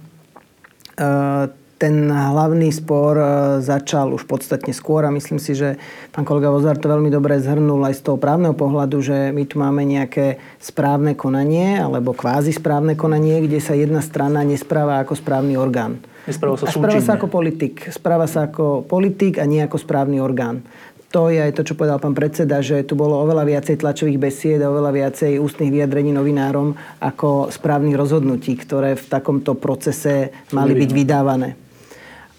[1.76, 3.26] ten hlavný spor e,
[3.60, 5.76] začal už podstatne skôr a myslím si, že
[6.16, 9.60] pán kolega Vozar to veľmi dobre zhrnul aj z toho právneho pohľadu, že my tu
[9.60, 15.60] máme nejaké správne konanie alebo kvázi správne konanie, kde sa jedna strana nespráva ako správny
[15.60, 16.00] orgán.
[16.24, 17.88] Nespráva sa, a správa sa ako politik.
[17.92, 20.64] Správa sa ako politik a nie ako správny orgán
[21.08, 24.60] to je aj to, čo povedal pán predseda, že tu bolo oveľa viacej tlačových besied
[24.60, 30.90] a oveľa viacej ústnych vyjadrení novinárom ako správnych rozhodnutí, ktoré v takomto procese mali byť
[30.92, 31.56] vydávané.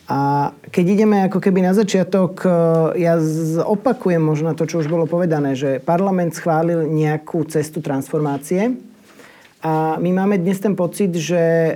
[0.10, 2.50] A keď ideme ako keby na začiatok, e,
[3.06, 3.18] ja
[3.62, 8.74] opakujem možno to, čo už bolo povedané, že parlament schválil nejakú cestu transformácie
[9.62, 11.74] a my máme dnes ten pocit, že e,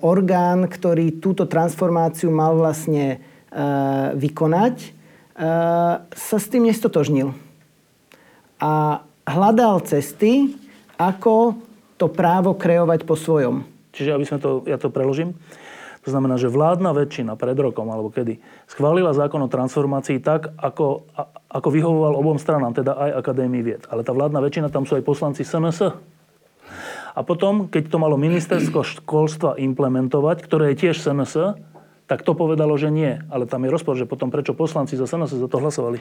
[0.00, 3.20] orgán, ktorý túto transformáciu mal vlastne
[3.52, 3.66] e,
[4.16, 4.93] vykonať,
[5.34, 7.34] sa s tým nestotožnil.
[8.62, 10.54] a hľadal cesty,
[10.94, 11.58] ako
[11.98, 13.66] to právo kreovať po svojom.
[13.94, 15.34] Čiže aby sme to, ja to preložím.
[16.04, 18.36] To znamená, že vládna väčšina pred rokom, alebo kedy,
[18.68, 23.82] schválila zákon o transformácii tak, ako, a, ako vyhovoval obom stranám, teda aj Akadémii vied.
[23.88, 25.96] Ale tá vládna väčšina, tam sú aj poslanci SNS.
[27.14, 31.56] A potom, keď to malo ministerstvo školstva implementovať, ktoré je tiež SNS,
[32.14, 33.18] tak to povedalo, že nie.
[33.26, 35.98] Ale tam je rozpor, že potom prečo poslanci za SNS za to hlasovali.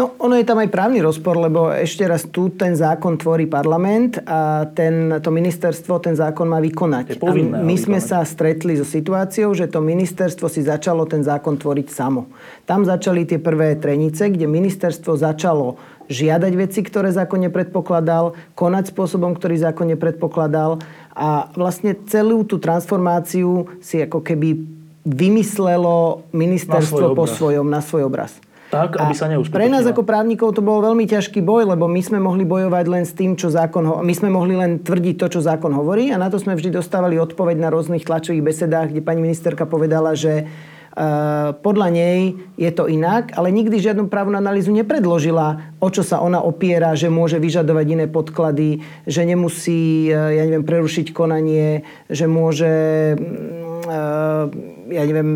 [0.00, 4.24] No, ono je tam aj právny rozpor, lebo ešte raz tu ten zákon tvorí parlament
[4.24, 7.12] a ten, to ministerstvo ten zákon má vykonať.
[7.12, 8.08] Je povinné, a my sme vykonať.
[8.08, 12.32] sa stretli so situáciou, že to ministerstvo si začalo ten zákon tvoriť samo.
[12.64, 15.76] Tam začali tie prvé trenice, kde ministerstvo začalo
[16.08, 20.80] žiadať veci, ktoré zákon nepredpokladal, konať spôsobom, ktorý zákon nepredpokladal
[21.12, 28.08] a vlastne celú tú transformáciu si ako keby vymyslelo ministerstvo svoj po svojom, na svoj
[28.08, 28.36] obraz.
[28.70, 29.58] Tak, aby sa neuskutočnila.
[29.58, 33.02] Pre nás ako právnikov to bol veľmi ťažký boj, lebo my sme mohli bojovať len
[33.02, 36.22] s tým, čo zákon ho- My sme mohli len tvrdiť to, čo zákon hovorí a
[36.22, 40.46] na to sme vždy dostávali odpoveď na rôznych tlačových besedách, kde pani ministerka povedala, že
[40.46, 42.18] uh, podľa nej
[42.54, 47.10] je to inak, ale nikdy žiadnu právnu analýzu nepredložila, o čo sa ona opiera, že
[47.10, 52.70] môže vyžadovať iné podklady, že nemusí, uh, ja neviem, prerušiť konanie, že môže,
[53.18, 55.30] mm, uh, ja neviem,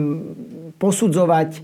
[0.77, 1.61] posudzovať e,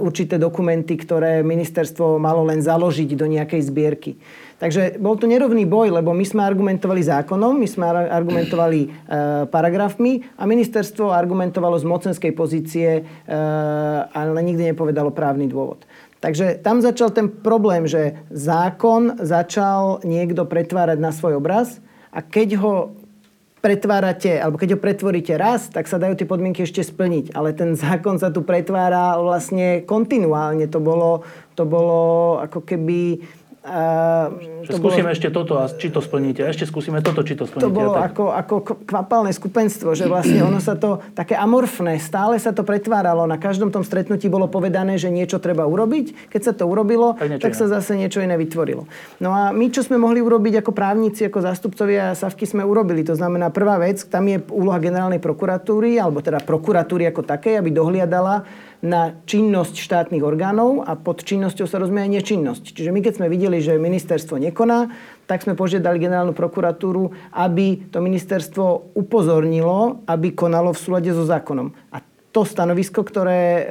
[0.00, 4.16] určité dokumenty, ktoré ministerstvo malo len založiť do nejakej zbierky.
[4.56, 8.88] Takže bol to nerovný boj, lebo my sme argumentovali zákonom, my sme ar- argumentovali e,
[9.52, 13.02] paragrafmi a ministerstvo argumentovalo z mocenskej pozície, e,
[14.16, 15.84] ale nikdy nepovedalo právny dôvod.
[16.24, 22.56] Takže tam začal ten problém, že zákon začal niekto pretvárať na svoj obraz a keď
[22.56, 22.95] ho
[23.66, 27.34] pretvárate, alebo keď ho pretvoríte raz, tak sa dajú tie podmienky ešte splniť.
[27.34, 30.70] Ale ten zákon sa tu pretvára vlastne kontinuálne.
[30.70, 31.26] To bolo,
[31.58, 33.26] to bolo ako keby...
[33.66, 36.38] Uh, Že skúsime ešte toto a či to splníte.
[36.46, 37.66] A ešte skúsime toto, či to splníte.
[37.66, 38.14] to bolo a tak.
[38.14, 38.54] ako, ako
[38.86, 43.26] kvapalné skupenstvo, že vlastne ono sa to, také amorfné, stále sa to pretváralo.
[43.26, 46.30] Na každom tom stretnutí bolo povedané, že niečo treba urobiť.
[46.30, 47.74] Keď sa to urobilo, Tak tak, sa iné.
[47.74, 48.86] zase niečo iné vytvorilo.
[49.18, 53.02] No a my, čo sme mohli urobiť ako právnici, ako zástupcovia Savky, sme urobili.
[53.02, 57.74] To znamená, prvá vec, tam je úloha generálnej prokuratúry, alebo teda prokuratúry ako takej, aby
[57.74, 58.46] dohliadala
[58.86, 62.64] na činnosť štátnych orgánov a pod činnosťou sa rozumie aj nečinnosť.
[62.70, 64.86] Čiže my keď sme videli, že ministerstvo nekoná,
[65.26, 71.74] tak sme požiadali generálnu prokuratúru, aby to ministerstvo upozornilo, aby konalo v súlade so zákonom.
[71.90, 71.98] A
[72.30, 73.62] to stanovisko, ktoré e,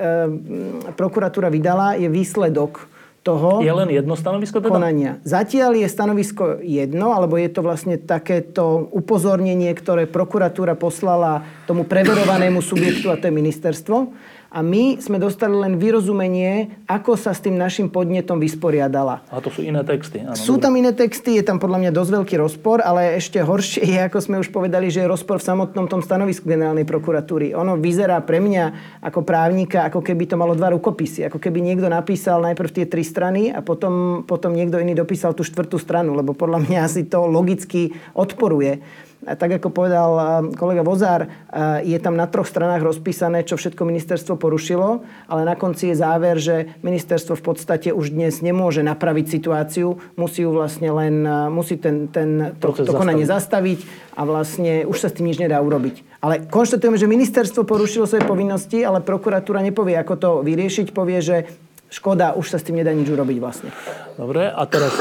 [1.00, 2.92] prokuratúra vydala, je výsledok
[3.26, 4.70] toho Je len jedno stanovisko teda?
[4.70, 5.12] konania.
[5.26, 12.62] Zatiaľ je stanovisko jedno, alebo je to vlastne takéto upozornenie, ktoré prokuratúra poslala tomu preverovanému
[12.62, 14.14] subjektu, a to je ministerstvo.
[14.56, 19.20] A my sme dostali len vyrozumenie, ako sa s tým našim podnetom vysporiadala.
[19.28, 20.24] A to sú iné texty.
[20.24, 23.84] Áno, Sú tam iné texty, je tam podľa mňa dosť veľký rozpor, ale ešte horšie
[23.84, 27.52] je, ako sme už povedali, že je rozpor v samotnom tom stanovisku generálnej prokuratúry.
[27.52, 28.64] Ono vyzerá pre mňa
[29.04, 31.28] ako právnika, ako keby to malo dva rukopisy.
[31.28, 35.44] Ako keby niekto napísal najprv tie tri strany a potom, potom niekto iný dopísal tú
[35.44, 38.80] štvrtú stranu, lebo podľa mňa asi to logicky odporuje.
[39.26, 43.82] Tak ako povedal a, kolega Vozár, a, je tam na troch stranách rozpísané, čo všetko
[43.82, 49.26] ministerstvo porušilo, ale na konci je záver, že ministerstvo v podstate už dnes nemôže napraviť
[49.26, 54.86] situáciu, musí ju vlastne len, a, musí ten, ten, to, to konanie zastaviť a vlastne
[54.86, 56.22] už sa s tým nič nedá urobiť.
[56.22, 61.50] Ale konštatujeme, že ministerstvo porušilo svoje povinnosti, ale prokuratúra nepovie, ako to vyriešiť, povie, že
[61.90, 63.70] škoda, už sa s tým nedá nič urobiť vlastne.
[64.18, 64.94] Dobre, a teraz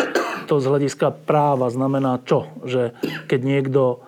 [0.44, 2.52] to z hľadiska práva znamená čo?
[2.64, 2.92] Že
[3.24, 4.03] keď niekto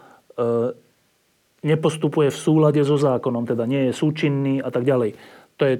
[1.66, 5.18] nepostupuje v súlade so zákonom, teda nie je súčinný a tak ďalej.
[5.58, 5.74] To je,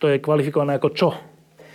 [0.00, 1.08] to je kvalifikované ako čo?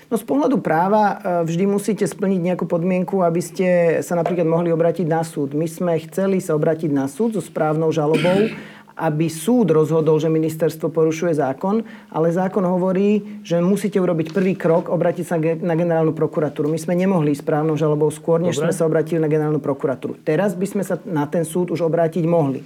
[0.06, 1.16] No z pohľadu práva e,
[1.50, 3.68] vždy musíte splniť nejakú podmienku, aby ste
[4.06, 5.58] sa napríklad mohli obrátiť na súd.
[5.58, 8.54] My sme chceli sa obrátiť na súd so správnou žalobou,
[8.96, 14.88] aby súd rozhodol, že ministerstvo porušuje zákon, ale zákon hovorí, že musíte urobiť prvý krok,
[14.88, 16.72] obrátiť sa na generálnu prokuratúru.
[16.72, 18.72] My sme nemohli správnou žalobou skôr, než Dobre.
[18.72, 20.16] sme sa obratili na generálnu prokuratúru.
[20.24, 22.64] Teraz by sme sa na ten súd už obrátiť mohli.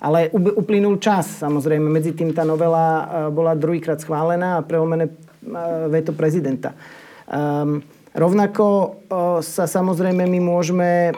[0.00, 1.88] Ale uplynul čas, samozrejme.
[1.88, 5.12] Medzi tým tá novela e, bola druhýkrát schválená a prelomené e,
[5.88, 6.76] veto prezidenta.
[7.26, 7.80] Um,
[8.12, 8.88] rovnako e,
[9.40, 11.16] sa samozrejme my môžeme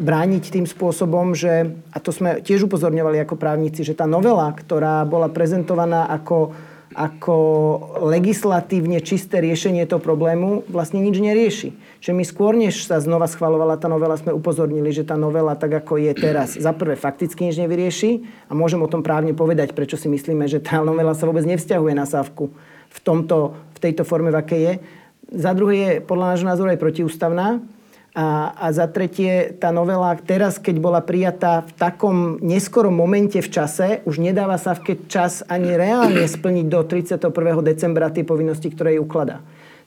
[0.00, 5.04] brániť tým spôsobom, že, a to sme tiež upozorňovali ako právnici, že tá novela, ktorá
[5.04, 6.56] bola prezentovaná ako,
[6.96, 7.36] ako
[8.08, 11.76] legislatívne čisté riešenie toho problému, vlastne nič nerieši.
[12.00, 15.76] Čiže my skôr, než sa znova schvalovala tá novela, sme upozornili, že tá novela, tak
[15.84, 18.10] ako je teraz, za prvé fakticky nič nevyrieši
[18.48, 21.92] a môžem o tom právne povedať, prečo si myslíme, že tá novela sa vôbec nevzťahuje
[21.92, 22.48] na sávku
[22.88, 24.74] v, tomto, v tejto forme, v akej je.
[25.32, 27.60] Za druhé je podľa nášho názoru aj protiústavná.
[28.12, 33.48] A, a za tretie, tá novela teraz, keď bola prijatá v takom neskorom momente v
[33.48, 37.32] čase, už nedáva sa v keď čas ani reálne splniť do 31.
[37.64, 39.40] decembra tie povinnosti, ktoré jej ukladá.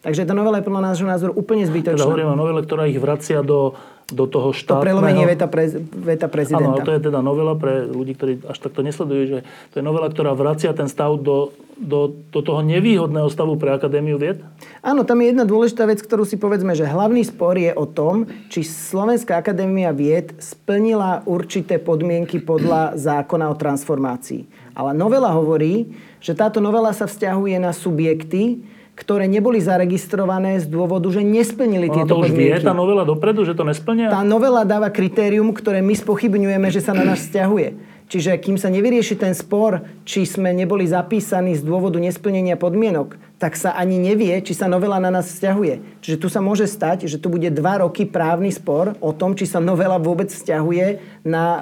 [0.05, 1.97] Takže tá novela je podľa nášho názoru úplne zbytočná.
[1.97, 3.73] Teda hovorím o novele, ktorá ich vracia do
[4.05, 4.85] do toho štátneho...
[4.85, 6.77] To prelomenie veta, prez, veta prezidenta.
[6.77, 9.39] Áno, to je teda novela pre ľudí, ktorí až takto nesledujú, že
[9.73, 14.21] to je novela, ktorá vracia ten stav do, do, do toho nevýhodného stavu pre Akadémiu
[14.21, 14.45] vied?
[14.85, 18.29] Áno, tam je jedna dôležitá vec, ktorú si povedzme, že hlavný spor je o tom,
[18.53, 24.45] či Slovenská akadémia vied splnila určité podmienky podľa zákona o transformácii.
[24.77, 28.61] Ale novela hovorí, že táto novela sa vzťahuje na subjekty,
[28.95, 32.63] ktoré neboli zaregistrované z dôvodu, že nesplnili no, tieto to už podmienky.
[32.63, 34.07] vie tá novela dopredu, že to nesplnia?
[34.07, 37.95] Tá novela dáva kritérium, ktoré my spochybňujeme, že sa na nás vzťahuje.
[38.05, 43.57] Čiže kým sa nevyrieši ten spor, či sme neboli zapísaní z dôvodu nesplnenia podmienok, tak
[43.57, 46.05] sa ani nevie, či sa novela na nás vzťahuje.
[46.05, 49.49] Čiže tu sa môže stať, že tu bude dva roky právny spor o tom, či
[49.49, 51.61] sa novela vôbec vzťahuje na uh,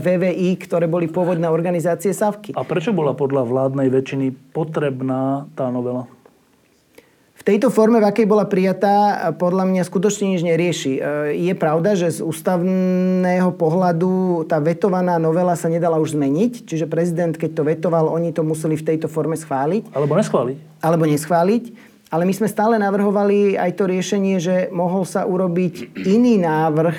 [0.00, 2.56] eh, VVI, ktoré boli pôvodné organizácie SAVky.
[2.56, 6.08] A prečo bola podľa vládnej väčšiny potrebná tá novela?
[7.42, 10.94] V tejto forme, v akej bola prijatá, podľa mňa skutočne nič nerieši.
[10.94, 11.00] E,
[11.42, 17.34] je pravda, že z ústavného pohľadu tá vetovaná novela sa nedala už zmeniť, čiže prezident,
[17.34, 19.90] keď to vetoval, oni to museli v tejto forme schváliť.
[19.90, 20.56] Alebo neschváliť.
[20.86, 21.64] Alebo neschváliť.
[22.14, 26.94] Ale my sme stále navrhovali aj to riešenie, že mohol sa urobiť iný návrh,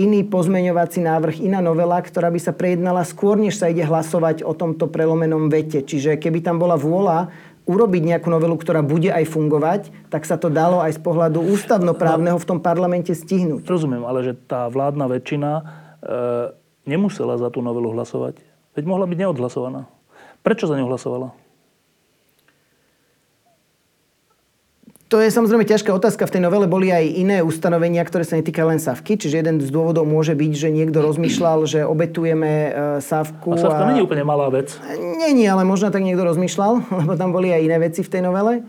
[0.00, 4.56] iný pozmeňovací návrh, iná novela, ktorá by sa prejednala skôr, než sa ide hlasovať o
[4.56, 5.84] tomto prelomenom vete.
[5.84, 10.52] Čiže keby tam bola vôľa urobiť nejakú novelu, ktorá bude aj fungovať, tak sa to
[10.52, 13.64] dalo aj z pohľadu ústavnoprávneho v tom parlamente stihnúť.
[13.64, 15.62] Rozumiem, ale že tá vládna väčšina e,
[16.84, 18.40] nemusela za tú novelu hlasovať.
[18.76, 19.88] Veď mohla byť neodhlasovaná.
[20.44, 21.43] Prečo za ňu hlasovala?
[25.14, 26.26] To je samozrejme ťažká otázka.
[26.26, 29.14] V tej novele boli aj iné ustanovenia, ktoré sa netýkajú len Savky.
[29.14, 33.54] Čiže jeden z dôvodov môže byť, že niekto rozmýšľal, že obetujeme e, Savku.
[33.54, 33.90] A Savka a...
[33.94, 34.74] není úplne malá vec.
[34.98, 38.66] Není, ale možno tak niekto rozmýšľal, lebo tam boli aj iné veci v tej novele.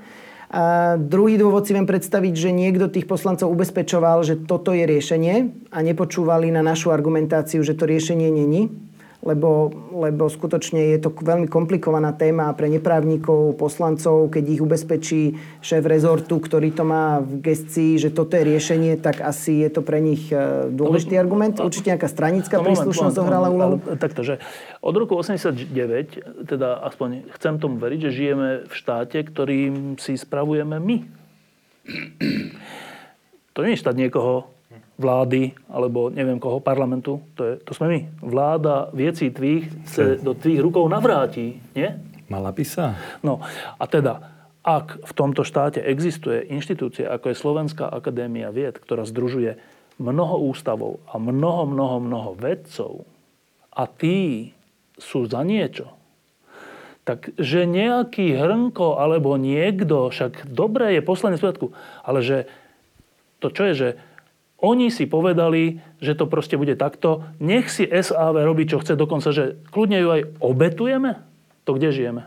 [0.53, 5.49] A druhý dôvod si viem predstaviť, že niekto tých poslancov ubezpečoval, že toto je riešenie
[5.73, 8.69] a nepočúvali na našu argumentáciu, že to riešenie není
[9.25, 15.21] lebo, lebo skutočne je to veľmi komplikovaná téma pre neprávnikov, poslancov, keď ich ubezpečí
[15.65, 19.81] šéf rezortu, ktorý to má v gestii, že toto je riešenie, tak asi je to
[19.81, 21.57] pre nich e, dôležitý argument.
[21.57, 23.81] Určite nejaká stranická no, príslušnosť zohrala úlohu.
[23.97, 24.37] Takto, že
[24.85, 30.77] od roku 89, teda aspoň chcem tomu veriť, že žijeme v štáte, ktorým si spravujeme
[30.77, 30.97] my.
[33.57, 34.54] To nie je štát niekoho,
[34.95, 37.99] vlády, alebo neviem koho, parlamentu, to, je, to sme my.
[38.23, 41.89] Vláda vieci tvých se do tvých rukou navráti, nie?
[42.31, 42.95] Mala by sa.
[43.21, 43.43] No
[43.75, 44.23] a teda,
[44.65, 49.59] ak v tomto štáte existuje inštitúcia, ako je Slovenská akadémia vied, ktorá združuje
[50.01, 53.05] mnoho ústavov a mnoho, mnoho, mnoho vedcov
[53.75, 54.51] a tí
[54.95, 55.91] sú za niečo,
[57.05, 62.49] tak že nejaký hrnko alebo niekto, však dobré je poslanie svedku, ale že
[63.37, 63.89] to čo je, že
[64.63, 67.27] oni si povedali, že to proste bude takto.
[67.43, 71.11] Nech si SAV robí, čo chce, dokonca, že kľudne ju aj obetujeme.
[71.67, 72.23] To kde žijeme?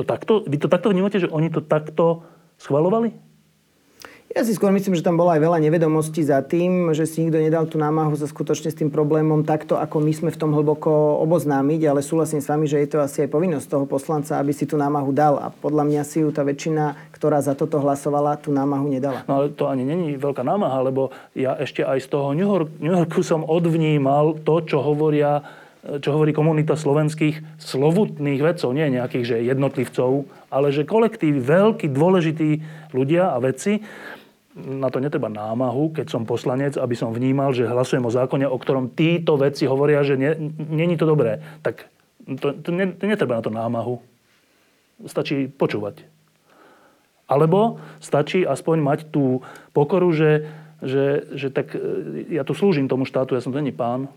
[0.00, 2.24] To takto, vy to takto vnímate, že oni to takto
[2.56, 3.12] schvalovali?
[4.30, 7.42] Ja si skôr myslím, že tam bolo aj veľa nevedomostí za tým, že si nikto
[7.42, 11.18] nedal tú námahu sa skutočne s tým problémom takto, ako my sme v tom hlboko
[11.26, 14.70] oboznámiť, ale súhlasím s vami, že je to asi aj povinnosť toho poslanca, aby si
[14.70, 15.34] tú námahu dal.
[15.42, 19.26] A podľa mňa si ju tá väčšina, ktorá za toto hlasovala, tú námahu nedala.
[19.26, 22.70] No ale to ani není veľká námaha, lebo ja ešte aj z toho New, York,
[22.78, 25.42] New Yorku som odvnímal to, čo hovoria
[25.80, 32.50] čo hovorí komunita slovenských slovutných vedcov, nie nejakých že jednotlivcov, ale že kolektívy, veľkí, dôležití
[32.92, 33.80] ľudia a vedci
[34.60, 38.56] na to netreba námahu, keď som poslanec, aby som vnímal, že hlasujem o zákone, o
[38.60, 40.20] ktorom títo veci hovoria, že
[40.70, 41.40] není to dobré.
[41.64, 41.88] Tak
[42.38, 43.98] to, to, ne, to netreba na to námahu.
[45.08, 46.04] Stačí počúvať.
[47.30, 49.40] Alebo stačí aspoň mať tú
[49.72, 50.50] pokoru, že,
[50.82, 51.80] že, že tak e,
[52.34, 54.10] ja tu slúžim tomu štátu, ja som to není pán,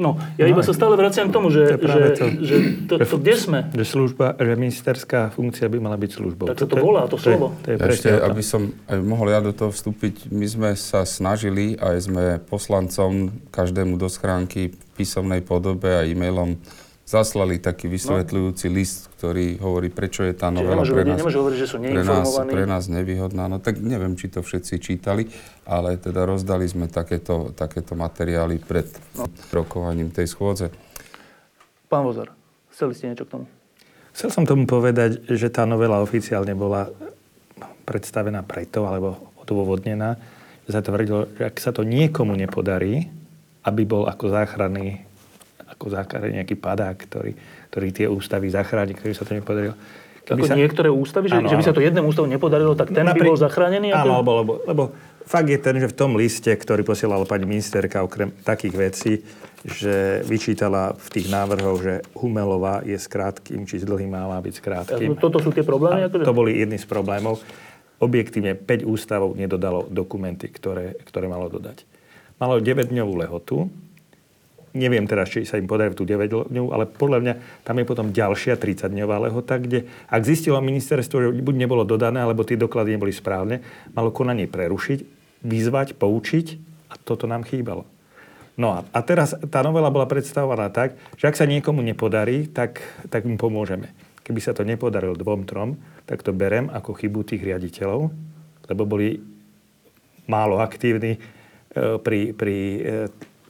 [0.00, 2.54] No, ja iba no, sa stále vraciam k tomu, že, to že, to, že
[2.88, 3.58] to, to, kde sme?
[3.76, 6.46] Že služba, že ministerská funkcia by mala byť službou.
[6.48, 7.52] Tak to, to volá, to slovo.
[7.60, 10.70] To je, to je Ešte, aby som aj mohol ja do toho vstúpiť, my sme
[10.80, 16.56] sa snažili, aj sme poslancom každému do schránky v písomnej podobe a e-mailom
[17.12, 18.74] zaslali taký vysvetľujúci no.
[18.80, 22.64] list, ktorý hovorí, prečo je tá novela pre nás, hovoriť, že sú pre, nás, pre
[22.64, 23.52] nás nevýhodná.
[23.52, 25.28] No tak neviem, či to všetci čítali,
[25.68, 29.28] ale teda rozdali sme takéto, takéto materiály pred no.
[29.52, 30.72] rokovaním tej schôdze.
[31.92, 32.32] Pán Vozor,
[32.72, 33.44] chceli ste niečo k tomu?
[34.16, 36.88] Chcel som tomu povedať, že tá novela oficiálne bola
[37.84, 40.16] predstavená preto, alebo odôvodnená,
[40.64, 43.12] že sa tvrdilo, že ak sa to niekomu nepodarí,
[43.68, 45.11] aby bol ako záchranný,
[45.90, 47.32] záchranný nejaký padák, ktorý,
[47.72, 49.74] ktorý tie ústavy zachráni, ktorý sa to nepodarilo.
[50.22, 50.54] Keby ako sa...
[50.54, 53.26] niektoré ústavy, že, ano, že by sa to jednému ústavu nepodarilo, tak ten Napri...
[53.26, 53.90] by bol zachránený?
[53.90, 53.98] Ako...
[54.06, 54.82] Áno, lebo, lebo, lebo
[55.26, 59.12] fakt je ten, že v tom liste, ktorý posielala pani ministerka, okrem takých vecí,
[59.66, 64.54] že vyčítala v tých návrhoch, že Humelová je s krátkým, či s dlhým má byť
[64.54, 65.18] s krátkým.
[65.18, 66.06] Toto sú tie problémy?
[66.06, 66.26] Akože?
[66.26, 67.42] To boli jedny z problémov.
[68.02, 71.86] Objektívne 5 ústavov nedodalo dokumenty, ktoré, ktoré malo dodať.
[72.42, 73.70] Malo 9-dňovú lehotu.
[74.72, 78.08] Neviem teraz, či sa im podarí tú 9 dňovú, ale podľa mňa tam je potom
[78.08, 83.12] ďalšia 30-dňová lehota, kde ak zistilo ministerstvo, že buď nebolo dodané, alebo tie doklady neboli
[83.12, 83.60] správne,
[83.92, 85.04] malo konanie prerušiť,
[85.44, 86.46] vyzvať, poučiť
[86.88, 87.84] a toto nám chýbalo.
[88.56, 92.80] No a, a teraz tá novela bola predstavovaná tak, že ak sa niekomu nepodarí, tak,
[93.12, 93.92] tak im pomôžeme.
[94.24, 95.76] Keby sa to nepodarilo dvom, trom,
[96.08, 98.08] tak to berem ako chybu tých riaditeľov,
[98.72, 99.20] lebo boli
[100.28, 101.20] málo aktívni e,
[101.98, 102.80] pri, pri e,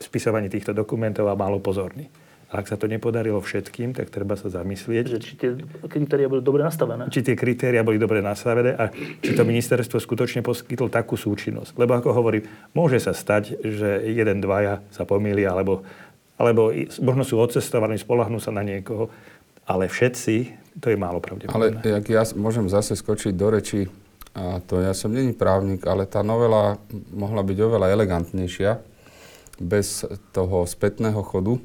[0.02, 2.10] spisovaní týchto dokumentov a málo pozorní.
[2.52, 5.04] A ak sa to nepodarilo všetkým, tak treba sa zamyslieť.
[5.08, 5.50] Že či tie
[5.88, 7.08] kritéria boli dobre nastavené.
[7.08, 11.80] Či tie kritéria boli dobre nastavené a či to ministerstvo skutočne poskytlo takú súčinnosť.
[11.80, 12.44] Lebo ako hovorím,
[12.76, 15.80] môže sa stať, že jeden, dvaja sa pomýlia, alebo,
[16.36, 19.08] alebo možno sú odcestovaní, spolahnú sa na niekoho,
[19.64, 20.34] ale všetci,
[20.76, 21.80] to je málo pravdepodobné.
[21.80, 23.88] Ale jak ja môžem zase skočiť do reči,
[24.36, 26.76] a to ja som není právnik, ale tá novela
[27.16, 28.91] mohla byť oveľa elegantnejšia
[29.62, 30.04] bez
[30.34, 31.62] toho spätného chodu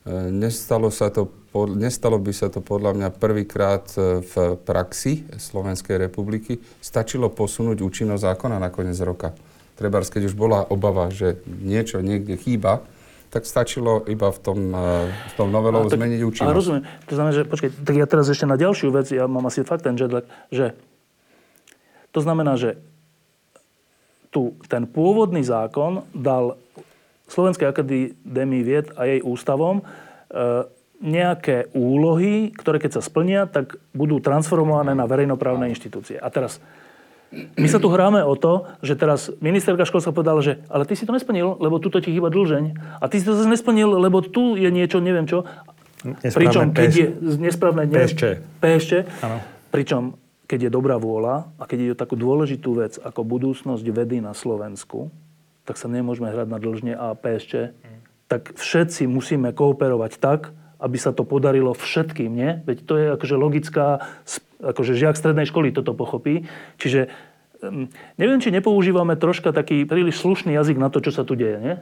[0.00, 1.28] E, nestalo, sa to,
[1.76, 6.56] nestalo by sa to podľa mňa prvýkrát e, v praxi Slovenskej republiky.
[6.80, 9.36] Stačilo posunúť účinnosť zákona na koniec roka.
[9.76, 12.80] Trebárs, keď už bola obava, že niečo niekde chýba,
[13.28, 16.48] tak stačilo iba v tom, e, v tom novelou tak, zmeniť účinnosť.
[16.48, 16.84] Ale rozumiem.
[17.04, 19.84] To znamená, že počkej, tak ja teraz ešte na ďalšiu vec, ja mám asi fakt
[19.84, 20.72] ten jetlag, že
[22.16, 22.80] to znamená, že
[24.32, 26.56] tu ten pôvodný zákon dal
[27.30, 29.84] Slovenskej akadémii vied a jej ústavom e,
[31.00, 36.20] nejaké úlohy, ktoré keď sa splnia, tak budú transformované na verejnoprávne inštitúcie.
[36.20, 36.60] A teraz,
[37.32, 41.08] my sa tu hráme o to, že teraz ministerka školstva povedala, že ale ty si
[41.08, 42.64] to nesplnil, lebo tu ti chýba dlžeň.
[43.00, 45.48] A ty si to zase nesplnil, lebo tu je niečo, neviem čo.
[46.04, 47.06] Nesprávne Pričom, keď je
[47.40, 47.82] nesprávne...
[47.88, 48.30] Pešče.
[48.60, 48.98] Pešče.
[49.72, 54.18] Pričom, keď je dobrá vôľa a keď je o takú dôležitú vec ako budúcnosť vedy
[54.18, 55.08] na Slovensku,
[55.70, 57.70] tak sa nemôžeme hrať na dlžne a PSČ.
[57.70, 58.02] Mm.
[58.26, 60.50] Tak všetci musíme kooperovať tak,
[60.82, 62.58] aby sa to podarilo všetkým, nie?
[62.66, 63.86] Veď to je akože logická,
[64.58, 66.50] akože žiak strednej školy toto pochopí.
[66.82, 67.06] Čiže
[67.62, 67.86] um,
[68.18, 71.74] neviem, či nepoužívame troška taký príliš slušný jazyk na to, čo sa tu deje, nie?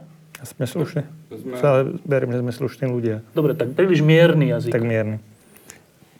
[0.45, 1.01] Sme slušní.
[1.33, 1.55] Sme...
[1.57, 3.25] Stále beriem, že sme slušní ľudia.
[3.33, 4.69] Dobre, tak príliš mierny jazyk.
[4.69, 5.17] Tak mierny.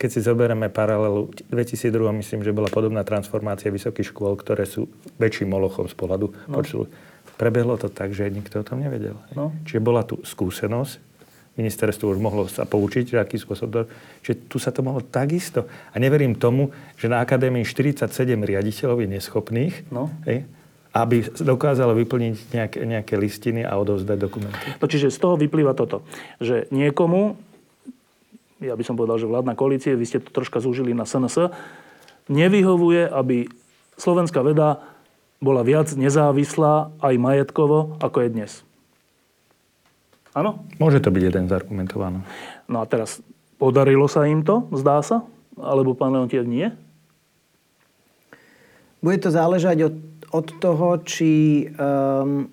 [0.00, 4.88] Keď si zoberieme paralelu, 2002 myslím, že bola podobná transformácia vysokých škôl, ktoré sú
[5.22, 6.56] väčším molochom z pohľadu no.
[6.56, 6.88] počtu
[7.40, 9.16] prebehlo to tak, že nikto o tom nevedel.
[9.32, 9.56] No.
[9.64, 11.00] Čiže bola tu skúsenosť,
[11.56, 13.80] ministerstvo už mohlo sa poučiť, aký spôsob to...
[14.20, 15.64] Čiže tu sa to mohlo takisto.
[15.92, 16.68] A neverím tomu,
[17.00, 20.12] že na akadémii 47 riaditeľov je neschopných, no.
[20.28, 20.44] hej,
[20.92, 24.66] aby dokázalo vyplniť nejaké, nejaké listiny a odovzdať dokumenty.
[24.76, 26.04] No čiže z toho vyplýva toto,
[26.42, 27.40] že niekomu,
[28.60, 31.54] ja by som povedal, že vládna koalície, vy ste to troška zúžili na SNS,
[32.28, 33.46] nevyhovuje, aby
[33.96, 34.82] slovenská veda
[35.40, 38.52] bola viac nezávislá aj majetkovo, ako je dnes.
[40.36, 40.62] Áno?
[40.76, 42.20] Môže to byť jeden z argumentov, áno.
[42.70, 43.24] No a teraz,
[43.56, 45.26] podarilo sa im to, zdá sa?
[45.58, 46.70] Alebo pán Leontiek nie?
[49.00, 49.96] Bude to záležať od,
[50.30, 52.46] od toho, či um,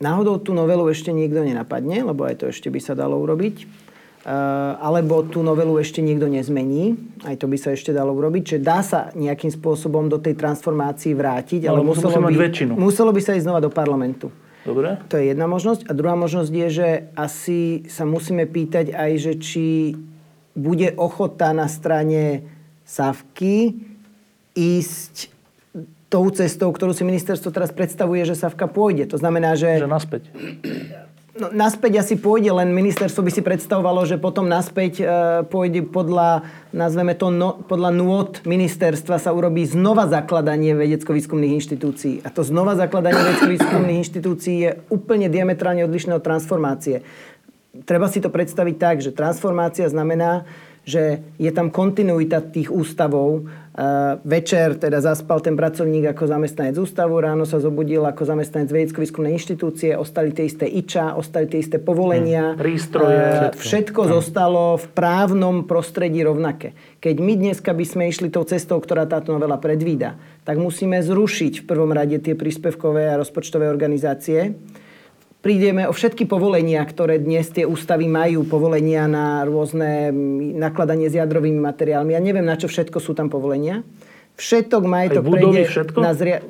[0.00, 3.85] náhodou tú novelu ešte niekto nenapadne, lebo aj to ešte by sa dalo urobiť
[4.26, 6.98] alebo tú novelu ešte niekto nezmení.
[7.22, 8.42] Aj to by sa ešte dalo urobiť.
[8.42, 12.34] Čiže dá sa nejakým spôsobom do tej transformácii vrátiť, ale, ale muselo, by,
[12.74, 14.34] muselo by sa ísť znova do parlamentu.
[14.66, 14.98] Dobre.
[15.06, 15.86] To je jedna možnosť.
[15.86, 19.94] A druhá možnosť je, že asi sa musíme pýtať aj, že či
[20.58, 22.42] bude ochota na strane
[22.82, 23.78] Savky
[24.58, 25.30] ísť
[26.10, 29.06] tou cestou, ktorú si ministerstvo teraz predstavuje, že Savka pôjde.
[29.14, 29.82] To znamená, že...
[29.82, 30.22] Že naspäť.
[31.36, 35.04] No, naspäť asi pôjde, len ministerstvo by si predstavovalo, že potom naspäť e,
[35.44, 42.24] pôjde podľa, nazveme to, no, podľa nôd ministerstva sa urobí znova zakladanie vedecko-výskumných inštitúcií.
[42.24, 47.04] A to znova zakladanie vedecko-výskumných inštitúcií je úplne diametrálne odlišné od transformácie.
[47.84, 50.48] Treba si to predstaviť tak, že transformácia znamená,
[50.88, 53.44] že je tam kontinuita tých ústavov,
[54.24, 59.92] večer teda zaspal ten pracovník ako zamestnanec ústavu, ráno sa zobudil ako zamestnanec vedecko-výskumnej inštitúcie,
[59.92, 62.56] ostali tie isté IČA, ostali tie isté povolenia.
[62.56, 62.60] Hmm.
[62.60, 63.52] Prístroje.
[63.52, 64.10] Všetko hmm.
[64.16, 66.72] zostalo v právnom prostredí rovnaké.
[67.04, 70.16] Keď my dneska by sme išli tou cestou, ktorá táto novela predvída,
[70.48, 74.56] tak musíme zrušiť v prvom rade tie príspevkové a rozpočtové organizácie
[75.40, 80.10] prídeme o všetky povolenia, ktoré dnes tie ústavy majú, povolenia na rôzne
[80.56, 82.16] nakladanie s jadrovými materiálmi.
[82.16, 83.86] Ja neviem, na čo všetko sú tam povolenia.
[84.36, 85.96] Všetok majetok prejde všetko?
[85.96, 86.44] Na, zria-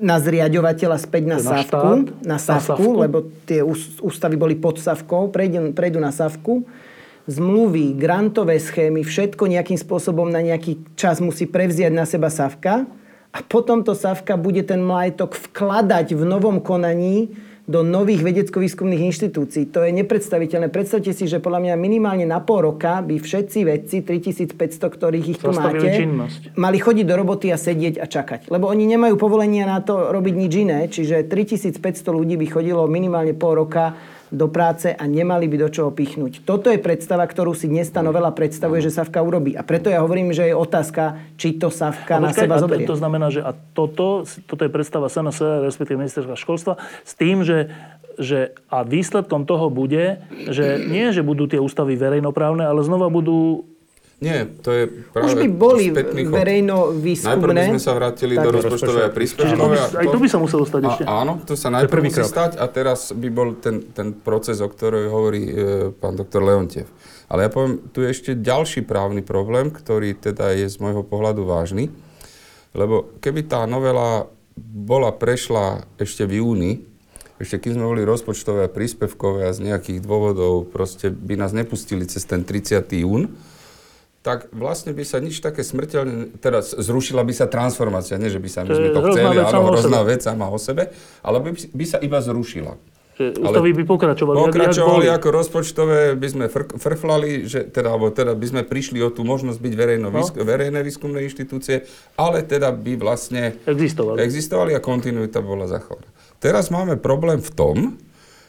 [0.00, 1.92] na zriadovateľa späť na, na SAVku,
[2.24, 3.60] na SAVku, lebo tie
[4.00, 6.64] ústavy boli pod SAVkou, prejdú, prejdú na SAVku.
[7.28, 12.88] Zmluvy, grantové schémy, všetko nejakým spôsobom na nejaký čas musí prevziať na seba SAVka
[13.28, 17.28] a potom to SAVka bude ten majetok vkladať v novom konaní
[17.68, 19.68] do nových vedecko-výskumných inštitúcií.
[19.76, 20.72] To je nepredstaviteľné.
[20.72, 24.56] Predstavte si, že podľa mňa minimálne na pol roka by všetci vedci, 3500,
[24.88, 26.56] ktorých ich tu máte, činnosť.
[26.56, 28.40] mali chodiť do roboty a sedieť a čakať.
[28.48, 33.36] Lebo oni nemajú povolenia na to robiť nič iné, čiže 3500 ľudí by chodilo minimálne
[33.36, 33.92] pol roka
[34.28, 36.44] do práce a nemali by do čoho pichnúť.
[36.44, 39.56] Toto je predstava, ktorú si dnes tá novela predstavuje, že Savka urobí.
[39.56, 42.84] A preto ja hovorím, že je otázka, či to Savka na seba zoberie.
[42.84, 47.44] To, to znamená, že a toto, toto je predstava SNS, respektíve ministerstva školstva, s tým,
[47.44, 47.72] že
[48.18, 50.18] že a výsledkom toho bude,
[50.50, 53.62] že nie, že budú tie ústavy verejnoprávne, ale znova budú
[54.18, 54.82] nie, to je
[55.14, 55.94] práve Už by boli
[56.26, 57.38] verejno výskumné.
[57.38, 59.78] Najprv by sme sa vrátili tak, do rozpočtovej a príspevkovej.
[59.94, 61.02] Aj to by sa muselo stať ešte.
[61.06, 65.06] Áno, to sa najprv musí stať a teraz by bol ten, ten proces, o ktorom
[65.06, 65.52] hovorí e,
[65.94, 66.90] pán doktor Leontiev.
[67.30, 71.46] Ale ja poviem, tu je ešte ďalší právny problém, ktorý teda je z môjho pohľadu
[71.46, 71.86] vážny.
[72.74, 74.26] Lebo keby tá novela
[74.58, 76.72] bola prešla ešte v júni,
[77.38, 82.02] ešte keď sme boli rozpočtové a príspevkové a z nejakých dôvodov proste by nás nepustili
[82.02, 82.82] cez ten 30.
[82.98, 83.30] jún,
[84.28, 88.48] tak vlastne by sa nič také smrteľne, teda zrušila by sa transformácia, nie že by
[88.52, 90.92] sa my sme to chceli, ale hrozná vec sama o sebe,
[91.24, 92.76] ale by, by sa iba zrušila.
[93.18, 94.36] Ústavy by pokračovali.
[94.38, 99.10] Pokračovali ako rozpočtové, by sme fr- frflali, že teda, alebo teda by sme prišli o
[99.10, 100.22] tú možnosť byť verejno, no.
[100.22, 101.82] verejné výskumné inštitúcie,
[102.14, 106.06] ale teda by vlastne existovali, existovali a kontinuita bola zachovaná.
[106.38, 107.76] Teraz máme problém v tom,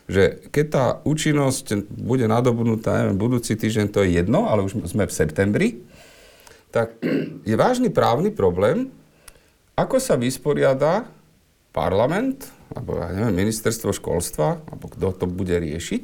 [0.10, 5.06] že keď tá účinnosť bude nadobudnutá, neviem, budúci týždeň to je jedno, ale už sme
[5.06, 5.68] v septembri,
[6.74, 6.98] tak
[7.46, 8.90] je vážny právny problém,
[9.78, 11.06] ako sa vysporiada
[11.70, 16.04] parlament, alebo ja neviem, ministerstvo školstva, alebo kto to bude riešiť,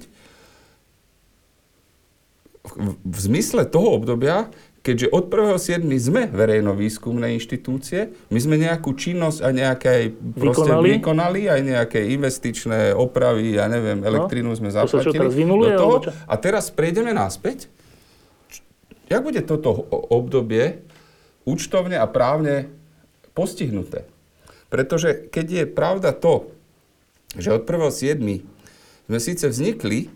[2.66, 4.50] v, v zmysle toho obdobia,
[4.86, 5.82] keďže od 1.7.
[5.98, 11.02] sme verejno-výskumné inštitúcie, my sme nejakú činnosť a nejaké vykonali?
[11.02, 14.94] vykonali, aj nejaké investičné opravy, ja neviem, no, elektrínu no, sme zaplatili.
[14.94, 15.96] To sa čo teraz do toho,
[16.30, 17.66] a teraz prejdeme naspäť.
[19.10, 20.86] Jak bude toto obdobie
[21.50, 22.70] účtovne a právne
[23.34, 24.06] postihnuté?
[24.70, 26.54] Pretože keď je pravda to,
[27.34, 28.22] že od 1.7.
[29.10, 30.14] sme síce vznikli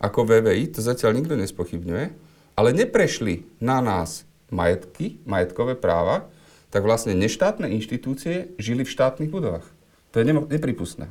[0.00, 6.28] ako VVI, to zatiaľ nikto nespochybňuje, ale neprešli na nás majetky, majetkové práva,
[6.72, 9.64] tak vlastne neštátne inštitúcie žili v štátnych budovách.
[10.12, 11.08] To je nepripustné.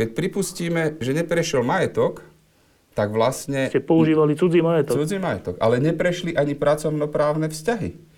[0.00, 2.24] Keď pripustíme, že neprešiel majetok,
[2.96, 3.68] tak vlastne...
[3.68, 4.96] Ste používali cudzí majetok.
[4.96, 8.09] Cudzí majetok, ale neprešli ani pracovnoprávne vzťahy.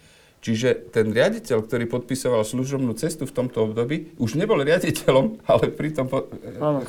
[0.42, 6.10] Čiže ten riaditeľ, ktorý podpisoval služobnú cestu v tomto období, už nebol riaditeľom, ale pritom,
[6.10, 6.26] po...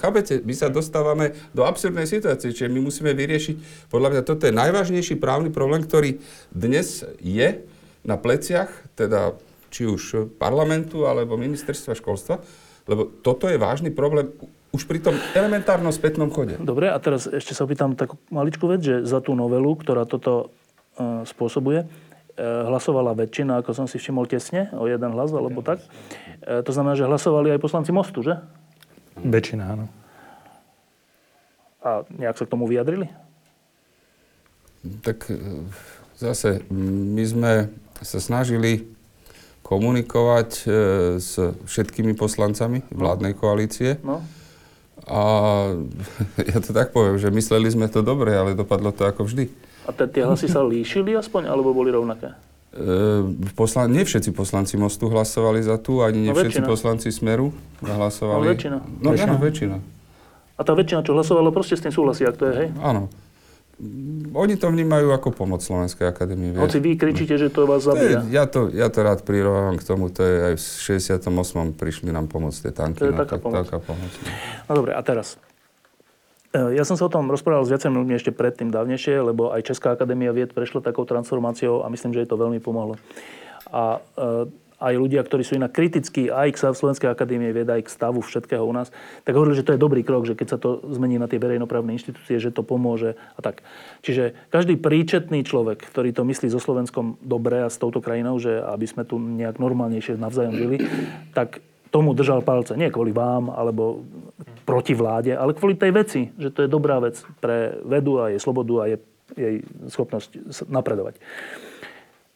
[0.01, 4.57] chápete, my sa dostávame do absurdnej situácie, čiže my musíme vyriešiť, podľa mňa toto je
[4.57, 6.17] najvážnejší právny problém, ktorý
[6.49, 7.61] dnes je
[8.01, 9.37] na pleciach, teda
[9.69, 12.41] či už parlamentu alebo ministerstva školstva,
[12.89, 14.33] lebo toto je vážny problém
[14.73, 16.57] už pri tom elementárnom spätnom chode.
[16.57, 20.49] Dobre, a teraz ešte sa opýtam takú maličkú vec, že za tú novelu, ktorá toto
[20.97, 22.02] uh, spôsobuje, E,
[22.41, 25.85] hlasovala väčšina, ako som si všimol tesne, o jeden hlas alebo tak.
[26.41, 28.41] E, to znamená, že hlasovali aj poslanci Mostu, že?
[29.21, 29.85] Väčšina, áno.
[31.83, 33.05] A nejak sa k tomu vyjadrili?
[35.05, 35.69] Tak e,
[36.17, 37.53] zase, my sme
[38.01, 38.89] sa snažili
[39.63, 40.49] komunikovať
[41.23, 43.95] s všetkými poslancami vládnej koalície.
[44.03, 44.19] No.
[45.07, 45.21] A
[46.51, 49.47] ja to tak poviem, že mysleli sme to dobre, ale dopadlo to ako vždy.
[49.83, 52.31] A tie hlasy sa líšili aspoň, alebo boli rovnaké?
[52.73, 57.53] E, poslan- nie všetci poslanci Mostu hlasovali za tú, ani nie no, všetci poslanci Smeru
[57.85, 58.47] hlasovali.
[58.47, 58.77] No väčšina.
[58.81, 59.35] No väčšina.
[59.37, 59.77] väčšina.
[60.57, 62.69] A tá väčšina, čo hlasovala, proste s tým súhlasí, ak to je, hej?
[62.81, 63.13] Áno.
[64.33, 66.53] Oni to vnímajú ako pomoc Slovenskej akadémie.
[66.55, 68.21] Hoci vy kričíte, že to vás zabíja.
[68.21, 70.63] To je, ja, to, ja to rád prirovnávam k tomu, to je aj v
[70.97, 71.73] 68.
[71.77, 73.01] prišli nám pomôcť tie tanky.
[73.01, 73.57] To je no, taká, tak, pomoc.
[73.65, 74.11] taká pomoc.
[74.13, 74.29] No.
[74.69, 75.41] no dobre, a teraz.
[76.53, 79.73] E, ja som sa o tom rozprával s viacerými ľuďmi ešte predtým dávnejšie, lebo aj
[79.73, 83.01] Česká akadémia vied prešla takou transformáciou a myslím, že jej to veľmi pomohlo.
[83.73, 87.93] A e, aj ľudia, ktorí sú inak kritickí aj k Slovenskej akadémie vied, aj k
[87.93, 88.91] stavu všetkého u nás,
[89.23, 91.95] tak hovorili, že to je dobrý krok, že keď sa to zmení na tie verejnoprávne
[91.95, 93.63] inštitúcie, že to pomôže a tak.
[94.03, 98.59] Čiže každý príčetný človek, ktorý to myslí so Slovenskom dobre a s touto krajinou, že
[98.59, 100.77] aby sme tu nejak normálnejšie navzájom žili,
[101.31, 101.63] tak
[101.93, 102.73] tomu držal palce.
[102.73, 104.01] Nie kvôli vám alebo
[104.65, 108.41] proti vláde, ale kvôli tej veci, že to je dobrá vec pre vedu a jej
[108.41, 108.99] slobodu a jej,
[109.37, 109.55] jej
[109.93, 111.21] schopnosť napredovať.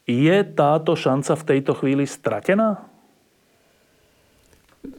[0.06, 2.86] Je táto šanca v tejto chvíli stratená?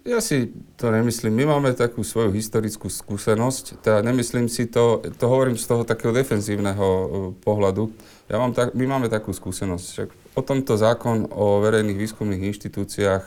[0.04, 1.32] Ja si to nemyslím.
[1.32, 3.80] My máme takú svoju historickú skúsenosť.
[3.80, 7.08] Teda nemyslím si to, to hovorím z toho takého defenzívneho uh,
[7.40, 7.88] pohľadu.
[8.28, 9.86] Ja mám tak, my máme takú skúsenosť.
[9.88, 13.24] Však o tomto zákon o verejných výskumných inštitúciách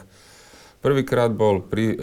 [0.81, 1.95] Prvýkrát bol pri, e,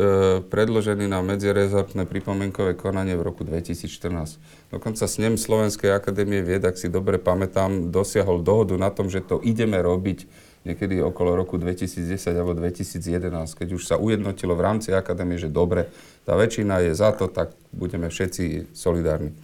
[0.46, 4.38] predložený na medzirezortné pripomienkové konanie v roku 2014.
[4.70, 9.42] Dokonca snem Slovenskej akadémie vied, ak si dobre pamätám, dosiahol dohodu na tom, že to
[9.42, 10.30] ideme robiť
[10.62, 15.90] niekedy okolo roku 2010 alebo 2011, keď už sa ujednotilo v rámci akadémie, že dobre,
[16.22, 19.34] tá väčšina je za to, tak budeme všetci solidárni.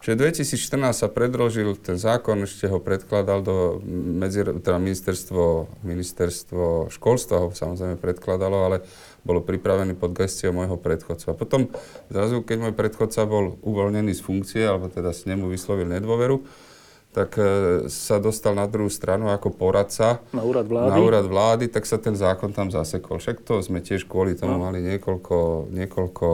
[0.00, 3.84] Čiže 2014 sa predložil ten zákon, ešte ho predkladal do
[4.16, 8.76] medzi, teda ministerstvo, ministerstvo školstva ho samozrejme predkladalo, ale
[9.28, 11.36] bolo pripravený pod gestiou môjho predchodca.
[11.36, 11.68] Potom
[12.08, 16.48] zrazu, keď môj predchodca bol uvoľnený z funkcie, alebo teda s nemu vyslovil nedôveru,
[17.10, 17.44] tak e,
[17.90, 21.98] sa dostal na druhú stranu ako poradca na úrad vlády, na úrad vlády tak sa
[21.98, 23.18] ten zákon tam zasekol.
[23.18, 24.70] Však to sme tiež kvôli tomu no.
[24.70, 26.26] mali niekoľko, niekoľko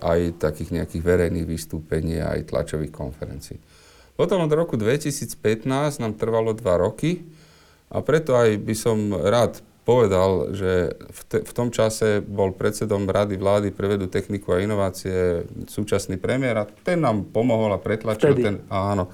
[0.00, 3.60] aj takých nejakých verejných vystúpení, aj tlačových konferencií.
[4.14, 5.66] Potom od roku 2015
[6.00, 7.26] nám trvalo dva roky
[7.90, 13.04] a preto aj by som rád povedal, že v, te, v tom čase bol predsedom
[13.04, 18.32] Rady vlády pre vedu, techniku a inovácie súčasný premiér a ten nám pomohol a pretlačil
[18.32, 18.42] Vtedy.
[18.48, 19.12] ten, áno,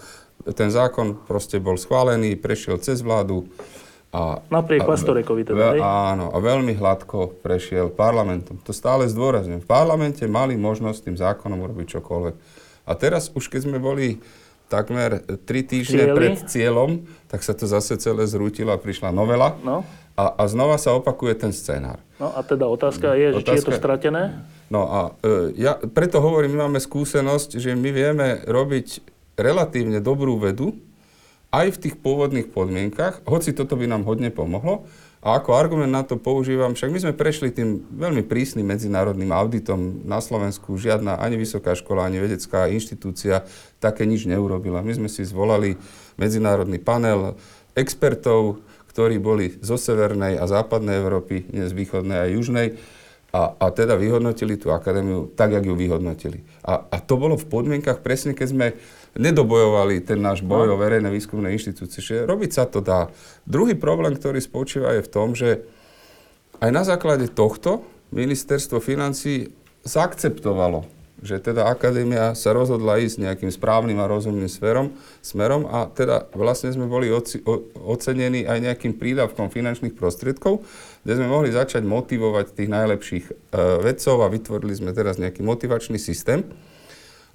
[0.55, 3.51] ten zákon proste bol schválený, prešiel cez vládu
[4.11, 8.59] a, Napriek Pastorekovi teda, ve, Áno, a veľmi hladko prešiel parlamentom.
[8.67, 9.63] To stále zdôrazňujem.
[9.63, 12.35] V parlamente mali možnosť tým zákonom urobiť čokoľvek.
[12.91, 14.19] A teraz už keď sme boli
[14.67, 16.19] takmer tri týždne Cieli.
[16.19, 19.55] pred cieľom, tak sa to zase celé zrútilo a prišla novela.
[19.63, 19.87] No.
[20.19, 22.03] A, a znova sa opakuje ten scénár.
[22.19, 24.43] No a teda otázka je, otázka, že či je to stratené?
[24.71, 29.03] No a e, ja preto hovorím, my máme skúsenosť, že my vieme robiť
[29.39, 30.75] relatívne dobrú vedu,
[31.51, 34.87] aj v tých pôvodných podmienkach, hoci toto by nám hodne pomohlo.
[35.21, 40.01] A ako argument na to používam, však my sme prešli tým veľmi prísnym medzinárodným auditom
[40.09, 40.81] na Slovensku.
[40.81, 43.45] Žiadna ani vysoká škola, ani vedecká inštitúcia
[43.85, 44.81] také nič neurobila.
[44.81, 45.77] My sme si zvolali
[46.17, 47.37] medzinárodný panel
[47.77, 52.81] expertov, ktorí boli zo severnej a západnej Európy, nie z východnej a južnej.
[53.31, 56.43] A, a teda vyhodnotili tú akadémiu tak, jak ju vyhodnotili.
[56.65, 58.67] A, a to bolo v podmienkach presne, keď sme
[59.19, 60.79] nedobojovali ten náš boj no.
[60.79, 62.03] o verejné výskumné inštitúcie.
[62.03, 63.11] Čiže robiť sa to dá.
[63.49, 65.67] Druhý problém, ktorý spočíva je v tom, že
[66.61, 67.83] aj na základe tohto
[68.13, 69.51] ministerstvo financí
[69.87, 70.85] zaakceptovalo,
[71.21, 74.93] že teda akadémia sa rozhodla ísť nejakým správnym a rozumným smerom,
[75.25, 80.65] smerom a teda vlastne sme boli oci, o, ocenení aj nejakým prídavkom finančných prostriedkov,
[81.05, 83.33] kde sme mohli začať motivovať tých najlepších e,
[83.85, 86.45] vedcov a vytvorili sme teraz nejaký motivačný systém.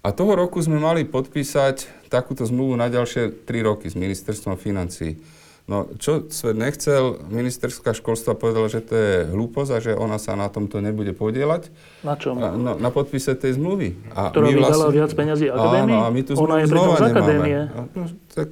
[0.06, 5.18] A toho roku sme mali podpísať takúto zmluvu na ďalšie 3 roky s ministerstvom financí.
[5.66, 10.38] No, čo svet nechcel, ministerská školstva povedala, že to je hlúposť a že ona sa
[10.38, 11.74] na tomto nebude podielať.
[12.06, 12.38] Na čom?
[12.38, 13.98] Na, na, na podpise tej zmluvy.
[14.14, 15.98] A Ktorá my vlastne, viac peniazí akadémii?
[15.98, 17.10] Áno, a my tu ona je znova nemáme.
[17.10, 17.60] akadémie.
[17.74, 18.48] No, tak,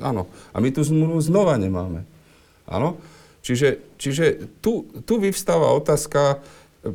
[0.00, 0.22] áno.
[0.24, 2.08] A my tu zmluvu znova nemáme.
[2.64, 2.96] Áno?
[3.44, 6.40] Čiže, čiže tu, tu vyvstáva otázka,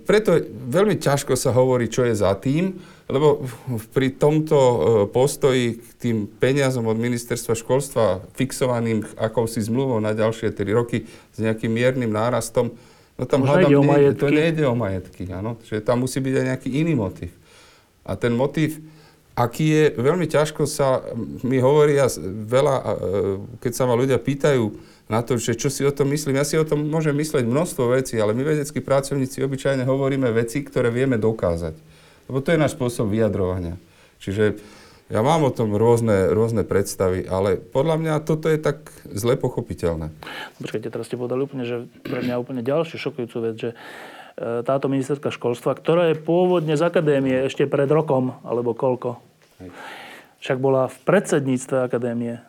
[0.02, 0.34] preto
[0.66, 2.74] veľmi ťažko sa hovorí, čo je za tým,
[3.10, 3.42] lebo
[3.90, 4.78] pri tomto e,
[5.10, 11.38] postoji k tým peniazom od ministerstva školstva fixovaným akousi zmluvou na ďalšie 3 roky s
[11.42, 12.70] nejakým miernym nárastom,
[13.18, 15.26] no tam hľadám, nie, to nejde o majetky.
[15.34, 15.58] Áno?
[15.66, 17.34] Čiže tam musí byť aj nejaký iný motiv.
[18.06, 18.78] A ten motiv,
[19.34, 21.02] aký je, veľmi ťažko sa
[21.42, 22.06] mi hovorí a
[22.46, 22.86] veľa, e,
[23.58, 24.70] keď sa ma ľudia pýtajú
[25.10, 26.38] na to, že čo si o tom myslím.
[26.38, 30.62] Ja si o tom môžem mysleť množstvo vecí, ale my vedeckí pracovníci obyčajne hovoríme veci,
[30.62, 31.99] ktoré vieme dokázať.
[32.30, 33.82] Lebo to je náš spôsob vyjadrovania.
[34.22, 34.62] Čiže
[35.10, 40.14] ja mám o tom rôzne, rôzne predstavy, ale podľa mňa toto je tak zle pochopiteľné.
[40.62, 43.76] Počkajte, teraz ste povedali úplne, že pre mňa úplne ďalšiu šokujúcu vec, že e,
[44.62, 49.18] táto ministerská školstva, ktorá je pôvodne z akadémie ešte pred rokom, alebo koľko,
[50.46, 52.46] však bola v predsedníctve akadémie,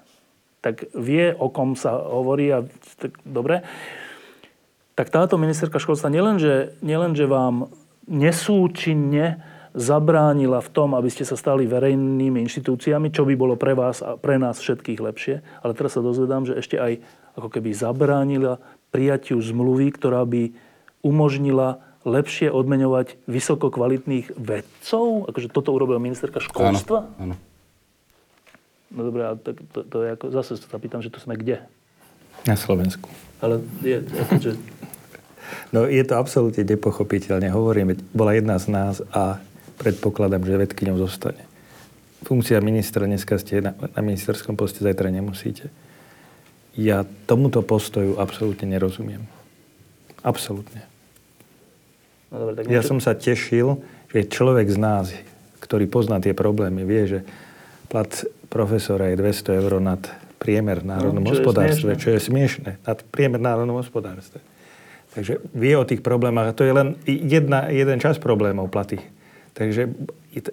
[0.61, 2.69] tak vie, o kom sa hovorí a
[3.01, 3.65] tak, dobre.
[5.01, 7.73] Tak táto ministerská školstva nielenže, nielenže vám
[8.05, 9.41] nesúčinne
[9.77, 14.19] zabránila v tom, aby ste sa stali verejnými inštitúciami, čo by bolo pre vás a
[14.19, 15.43] pre nás všetkých lepšie.
[15.63, 17.03] Ale teraz sa dozvedám, že ešte aj
[17.39, 18.59] ako keby zabránila
[18.91, 20.51] prijatiu zmluvy, ktorá by
[21.07, 25.31] umožnila lepšie odmeňovať vysoko kvalitných vedcov?
[25.31, 27.07] Akože toto urobila ministerka školstva?
[27.21, 27.37] Áno, áno.
[28.91, 31.63] No dobré, ale tak to, to je ako, zase sa pýtam, že to sme kde?
[32.43, 33.07] Na Slovensku.
[33.39, 34.51] Ale je, akože,
[35.71, 37.51] No je to absolútne nepochopiteľne.
[37.51, 39.39] Hovorím, bola jedna z nás a
[39.81, 41.41] predpokladám, že vedkyňou zostane.
[42.21, 45.73] Funkcia ministra, dneska ste na, na ministerskom poste, zajtra nemusíte.
[46.77, 49.25] Ja tomuto postoju absolútne nerozumiem.
[50.21, 50.85] Absolútne.
[52.29, 53.81] no dobre, tak Ja som sa tešil,
[54.13, 55.17] že človek z nás,
[55.65, 57.19] ktorý pozná tie problémy, vie, že
[57.89, 58.13] plat
[58.53, 60.05] profesora je 200 eur nad
[60.37, 62.03] priemer v národnom No, čo je hospodárstve, smiešne.
[62.05, 62.71] čo je smiešne.
[62.85, 64.45] Nad priemer v národnom hospodárstve.
[65.17, 66.53] Takže vie o tých problémach.
[66.53, 69.01] A to je len jedna, jeden čas problémov platy.
[69.51, 69.91] Takže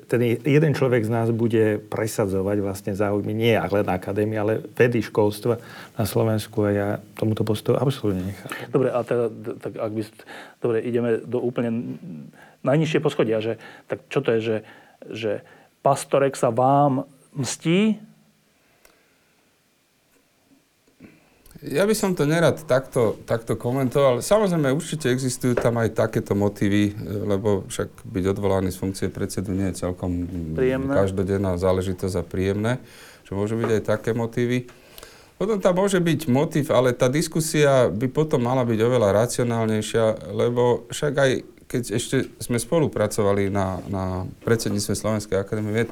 [0.09, 5.61] ten jeden človek z nás bude presadzovať vlastne záujmy nie len akadémie, ale vedy školstva
[5.93, 8.73] na Slovensku a ja tomuto postoju absolútne nechápem.
[8.73, 9.29] Dobre, a teda,
[9.61, 10.01] tak ak by,
[10.65, 12.01] dobre, ideme do úplne
[12.65, 14.57] najnižšie poschodia, že, tak čo to je, že,
[15.13, 15.31] že
[15.85, 17.05] pastorek sa vám
[17.37, 18.01] mstí?
[21.65, 24.21] Ja by som to nerad takto, takto komentoval.
[24.21, 26.93] Samozrejme, určite existujú tam aj takéto motívy, e,
[27.25, 30.93] lebo však byť odvolaný z funkcie predsedu nie je celkom Príjemné.
[30.93, 32.77] každodenná záležitosť a príjemné,
[33.25, 34.69] čo môžu byť aj také motívy.
[35.37, 40.89] Potom tam môže byť motív, ale tá diskusia by potom mala byť oveľa racionálnejšia, lebo
[40.89, 41.31] však aj
[41.67, 45.91] keď ešte sme spolupracovali na, na predsedníctve Slovenskej akadémie vied,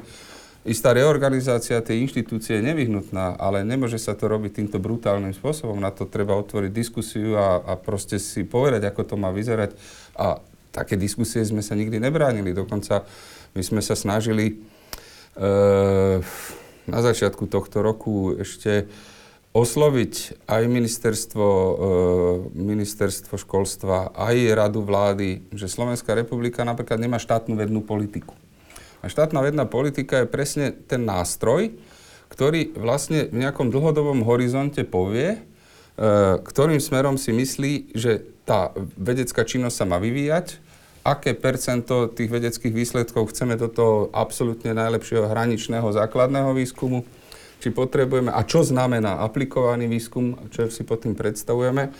[0.66, 5.78] istá reorganizácia tej inštitúcie je nevyhnutná, ale nemôže sa to robiť týmto brutálnym spôsobom.
[5.78, 9.78] Na to treba otvoriť diskusiu a, a proste si povedať, ako to má vyzerať.
[10.18, 10.42] A
[10.74, 12.52] také diskusie sme sa nikdy nebránili.
[12.52, 13.08] Dokonca
[13.56, 14.54] my sme sa snažili e,
[16.84, 18.84] na začiatku tohto roku ešte
[19.56, 21.72] osloviť aj ministerstvo, e,
[22.52, 28.36] ministerstvo školstva, aj radu vlády, že Slovenská republika napríklad nemá štátnu vednú politiku.
[29.06, 31.70] A štátna vedná politika je presne ten nástroj,
[32.26, 35.40] ktorý vlastne v nejakom dlhodobom horizonte povie, e,
[36.42, 40.58] ktorým smerom si myslí, že tá vedecká činnosť sa má vyvíjať,
[41.06, 47.06] aké percento tých vedeckých výsledkov chceme do toho absolútne najlepšieho hraničného základného výskumu,
[47.62, 51.94] či potrebujeme, a čo znamená aplikovaný výskum, čo si pod tým predstavujeme,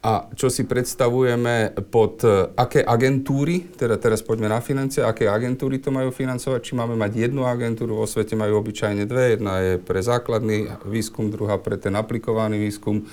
[0.00, 5.76] a čo si predstavujeme pod e, aké agentúry, teda teraz poďme na financie, aké agentúry
[5.76, 9.72] to majú financovať, či máme mať jednu agentúru, vo svete majú obyčajne dve, jedna je
[9.76, 13.04] pre základný výskum, druhá pre ten aplikovaný výskum,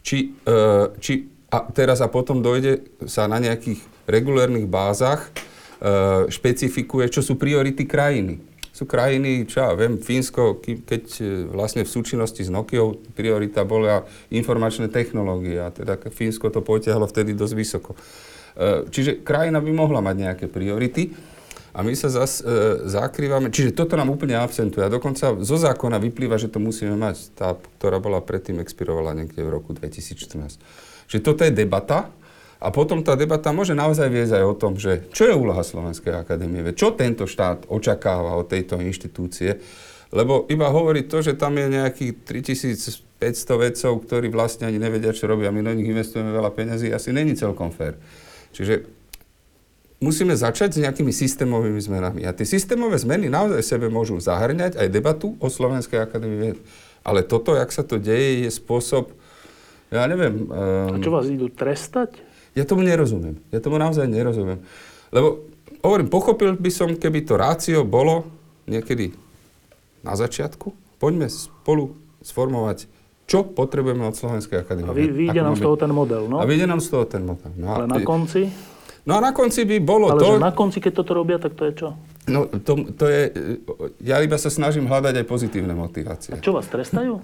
[0.00, 5.30] či, e, či a teraz a potom dojde sa na nejakých regulérnych bázach, e,
[6.32, 8.51] špecifikuje, čo sú priority krajiny.
[8.72, 14.08] Sú krajiny, čo ja viem, Fínsko, keď e, vlastne v súčinnosti s Nokiou priorita bola
[14.32, 17.92] informačné technológie a teda Fínsko to potiahlo vtedy dosť vysoko.
[17.92, 21.12] E, Čiže krajina by mohla mať nejaké priority
[21.76, 26.00] a my sa zas, e, zakrývame, čiže toto nám úplne absentuje a dokonca zo zákona
[26.00, 30.56] vyplýva, že to musíme mať, tá, ktorá bola predtým expirovala niekde v roku 2014.
[31.12, 32.08] Čiže toto je debata,
[32.62, 36.14] a potom tá debata môže naozaj viesť aj o tom, že čo je úloha Slovenskej
[36.14, 39.58] akadémie, čo tento štát očakáva od tejto inštitúcie,
[40.14, 43.02] lebo iba hovorí to, že tam je nejakých 3500
[43.58, 47.34] vedcov, ktorí vlastne ani nevedia, čo robia, my do nich investujeme veľa peňazí, asi není
[47.34, 47.98] celkom fér.
[48.54, 48.86] Čiže
[49.98, 52.22] musíme začať s nejakými systémovými zmenami.
[52.28, 56.58] A tie systémové zmeny naozaj sebe môžu zahrňať aj debatu o Slovenskej akadémii.
[57.02, 59.10] Ale toto, jak sa to deje, je spôsob,
[59.90, 60.46] ja neviem...
[60.52, 62.31] A Um, čo vás idú trestať?
[62.52, 63.40] Ja tomu nerozumiem.
[63.48, 64.60] Ja tomu naozaj nerozumiem.
[65.12, 65.44] Lebo,
[65.80, 68.28] hovorím, pochopil by som, keby to rácio bolo
[68.68, 69.12] niekedy
[70.04, 70.72] na začiatku.
[71.00, 72.86] Poďme spolu sformovať,
[73.26, 74.88] čo potrebujeme od Slovenskej akadémie.
[74.88, 76.36] A vy, vyjde nám z máme- toho ten model, no?
[76.38, 77.50] A vyjde nám z toho ten model.
[77.58, 78.46] No, a, Ale na konci?
[79.02, 80.26] no a na konci by bolo Ale to...
[80.36, 81.88] že na konci, keď toto robia, tak to je čo?
[82.30, 83.22] No, to, to je...
[83.98, 86.30] Ja iba sa snažím hľadať aj pozitívne motivácie.
[86.30, 87.18] A čo vás trestajú?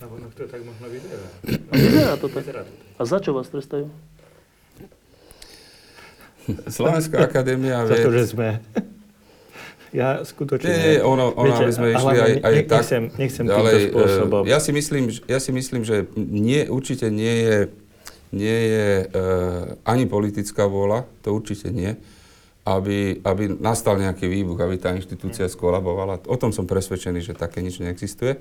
[0.00, 1.28] No, to tak možno vyzerá.
[1.70, 2.66] Vyzerá to tak.
[3.00, 3.88] A za čo vás trestajú?
[6.68, 8.60] Slovenská akadémia Za to, že sme...
[9.90, 10.70] Ja skutočne...
[10.70, 12.78] Nie, nie, ono, ono Viete, aby sme išli aj, aj ne- tak.
[12.78, 14.42] nechcem- nechcem týmto ďalej, e, spôsobom.
[14.46, 17.56] Ja si myslím, že- ja si myslím, že nie, určite nie je,
[18.30, 21.98] nie je uh, ani politická vôľa, to určite nie,
[22.62, 26.22] aby, aby nastal nejaký výbuch, aby tá inštitúcia skolabovala.
[26.30, 28.38] O tom som presvedčený, že také nič neexistuje.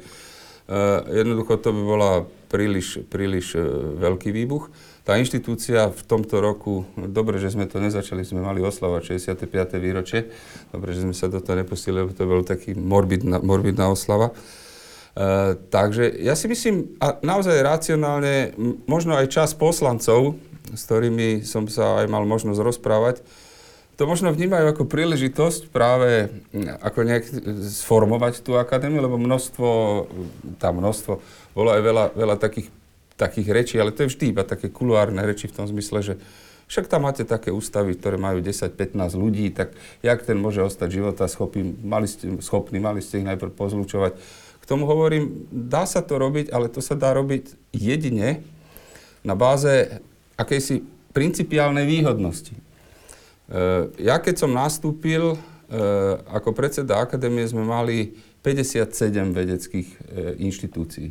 [1.09, 2.11] Jednoducho to by bola
[2.49, 3.61] príliš, príliš e,
[3.97, 4.74] veľký výbuch.
[5.05, 9.49] Tá inštitúcia v tomto roku, dobre, že sme to nezačali, sme mali oslavať 65.
[9.82, 10.30] výročie,
[10.70, 14.30] dobre, že sme sa do toho nepustili, lebo to bol taký morbidná, morbidná oslava.
[14.30, 18.53] E, takže ja si myslím, a naozaj racionálne,
[18.89, 20.38] možno aj čas poslancov,
[20.70, 23.26] s ktorými som sa aj mal možnosť rozprávať,
[24.00, 26.32] to možno vnímajú ako príležitosť práve
[26.80, 27.28] ako nejak
[27.68, 29.68] sformovať tú akadémiu, lebo množstvo,
[30.56, 31.20] tá množstvo,
[31.52, 32.72] bolo aj veľa, veľa takých,
[33.20, 36.14] takých rečí, ale to je vždy iba také kuluárne reči v tom zmysle, že
[36.72, 41.28] však tam máte také ústavy, ktoré majú 10-15 ľudí, tak jak ten môže ostať života
[41.28, 44.16] schopný, mali ste, schopný, mali ste ich najprv pozlučovať.
[44.64, 48.47] K tomu hovorím, dá sa to robiť, ale to sa dá robiť jedine
[49.28, 50.00] na báze
[50.39, 52.68] akejsi principiálnej výhodnosti.
[53.50, 55.78] Eh, ja keď som nastúpil, eh,
[56.30, 58.14] ako predseda akadémie sme mali
[58.45, 61.10] 57 vedeckých eh, inštitúcií.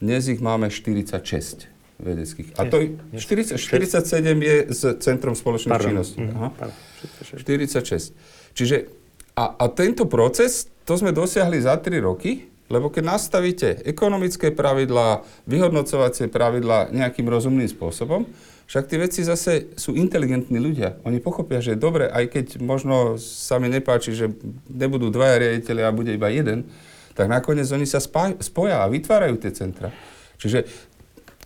[0.00, 1.68] Dnes ich máme 46
[2.00, 2.56] vedeckých.
[2.56, 6.24] A to 40, 47 je s Centrom spoločnej činnosti.
[6.24, 6.72] Mhm, Aha.
[7.36, 8.16] 46.
[8.56, 8.88] Čiže
[9.36, 15.20] a, a tento proces, to sme dosiahli za 3 roky, lebo keď nastavíte ekonomické pravidlá,
[15.44, 18.24] vyhodnocovacie pravidlá nejakým rozumným spôsobom,
[18.68, 21.00] však tie veci zase sú inteligentní ľudia.
[21.08, 24.28] Oni pochopia, že dobre, aj keď možno sa mi nepáči, že
[24.68, 26.68] nebudú dvaja riaditeľi a bude iba jeden,
[27.16, 29.88] tak nakoniec oni sa spá- spoja a vytvárajú tie centra.
[30.36, 30.68] Čiže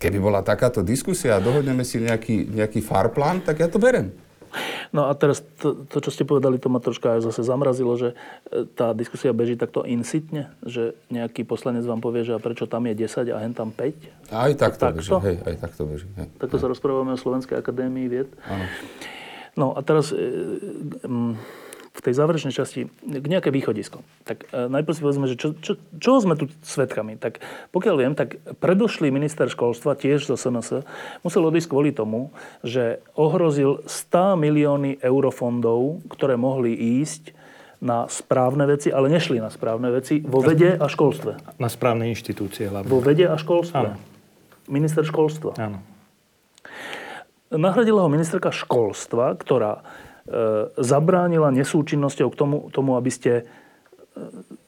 [0.03, 4.11] keby bola takáto diskusia a dohodneme si nejaký, nejaký farplán, tak ja to berem.
[4.93, 8.13] No a teraz to, to, čo ste povedali, to ma troška aj zase zamrazilo, že
[8.53, 12.85] e, tá diskusia beží takto insitne, že nejaký poslanec vám povie, že a prečo tam
[12.85, 14.33] je 10 a hen tam 5.
[14.33, 16.09] Aj tak to beží, hej, aj tak to beží.
[16.21, 16.29] Hej.
[16.37, 16.63] Takto hej.
[16.63, 18.29] sa rozprávame o Slovenskej akadémii vied.
[18.45, 18.65] Áno.
[19.57, 20.13] No a teraz...
[20.13, 21.61] E, e,
[21.93, 24.01] v tej záverečnej časti k nejaké východisko.
[24.25, 27.21] Tak e, najprv si povedzme, že čo, čo, čo sme tu svetkami.
[27.21, 30.89] Tak pokiaľ viem, tak predošlý minister školstva, tiež zo SNS,
[31.21, 32.33] musel odísť kvôli tomu,
[32.65, 36.73] že ohrozil 100 milióny eurofondov, ktoré mohli
[37.05, 37.37] ísť
[37.83, 41.59] na správne veci, ale nešli na správne veci vo vede a školstve.
[41.59, 42.89] Na správne inštitúcie hlavne.
[42.89, 43.77] Vo vede a školstve.
[43.77, 43.99] Áno.
[44.71, 45.59] Minister školstva.
[45.59, 45.83] Áno.
[47.53, 49.85] Nahradila ho ministerka školstva, ktorá
[50.79, 53.45] zabránila nesúčinnosťou k tomu, tomu, aby ste e,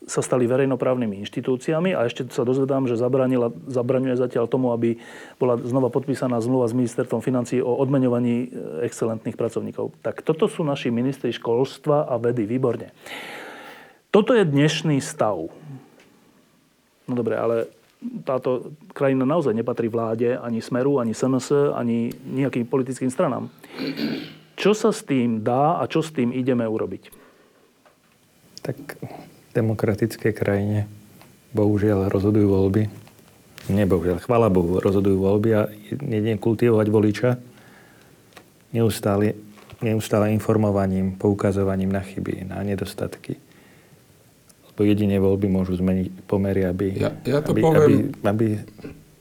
[0.04, 4.98] sa stali verejnoprávnymi inštitúciami a ešte sa dozvedám, že zabránila, zabraňuje zatiaľ tomu, aby
[5.38, 8.46] bola znova podpísaná zmluva s ministerstvom financí o odmeňovaní e,
[8.82, 9.94] excelentných pracovníkov.
[10.02, 12.50] Tak toto sú naši ministri školstva a vedy.
[12.50, 12.90] Výborne.
[14.10, 15.38] Toto je dnešný stav.
[17.04, 17.70] No dobre, ale
[18.26, 23.48] táto krajina naozaj nepatrí vláde, ani Smeru, ani SNS, ani nejakým politickým stranám.
[24.54, 27.10] Čo sa s tým dá a čo s tým ideme urobiť?
[28.64, 30.86] Tak v demokratickej krajine
[31.54, 32.82] bohužiaľ rozhodujú voľby.
[33.64, 37.30] Nebohužiaľ, chvala Bohu, rozhodujú voľby a jedine kultivovať voliča
[38.74, 39.38] neustále,
[39.80, 43.38] neustále informovaním, poukazovaním na chyby, na nedostatky.
[44.68, 48.46] Lebo jedine voľby môžu zmeniť pomery, aby, ja, ja to aby, poviem, aby, aby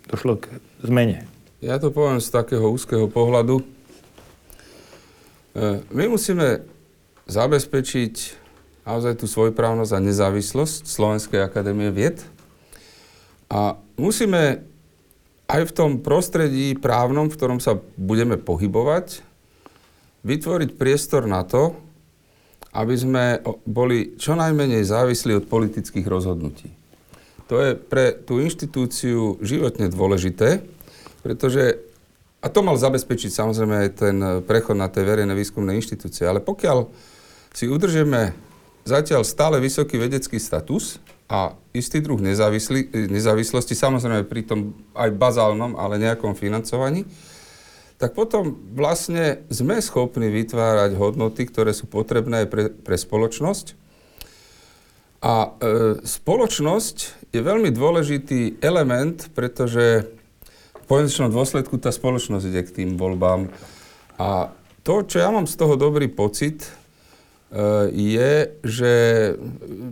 [0.09, 0.49] došlo k
[0.81, 1.29] zmene.
[1.61, 3.61] Ja to poviem z takého úzkeho pohľadu.
[5.53, 6.65] E, my musíme
[7.29, 8.41] zabezpečiť
[8.83, 12.19] naozaj tú svojprávnosť a nezávislosť Slovenskej akadémie vied
[13.47, 14.65] a musíme
[15.45, 19.21] aj v tom prostredí právnom, v ktorom sa budeme pohybovať,
[20.25, 21.77] vytvoriť priestor na to,
[22.73, 23.25] aby sme
[23.69, 26.73] boli čo najmenej závislí od politických rozhodnutí.
[27.51, 30.65] To je pre tú inštitúciu životne dôležité,
[31.21, 31.92] pretože
[32.43, 36.27] a to mal zabezpečiť samozrejme aj ten prechod na tie verejné výskumné inštitúcie.
[36.27, 36.91] Ale pokiaľ
[37.55, 38.35] si udržíme
[38.83, 40.99] zatiaľ stále vysoký vedecký status
[41.31, 47.07] a istý druh nezávislosti, samozrejme pri tom aj bazálnom, ale nejakom financovaní,
[47.95, 53.79] tak potom vlastne sme schopní vytvárať hodnoty, ktoré sú potrebné pre, pre spoločnosť.
[55.23, 55.49] A e,
[56.03, 60.11] spoločnosť je veľmi dôležitý element, pretože
[60.93, 63.49] konečnom dôsledku tá spoločnosť ide k tým voľbám.
[64.21, 64.53] A
[64.85, 66.69] to, čo ja mám z toho dobrý pocit, e,
[67.89, 68.93] je, že,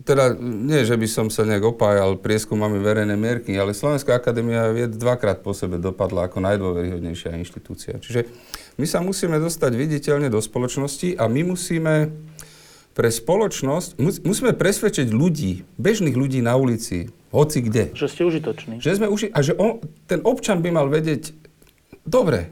[0.05, 4.93] teda nie, že by som sa nejak opájal prieskumami verejnej mierky, ale Slovenská akadémia vied
[4.93, 7.97] dvakrát po sebe dopadla ako najdôveryhodnejšia inštitúcia.
[7.97, 8.29] Čiže
[8.77, 12.13] my sa musíme dostať viditeľne do spoločnosti a my musíme
[12.91, 17.95] pre spoločnosť, musíme presvedčiť ľudí, bežných ľudí na ulici, hoci kde.
[17.95, 18.75] Že ste užitoční.
[18.83, 21.31] Že sme uži- a že on, ten občan by mal vedieť,
[22.03, 22.51] dobre,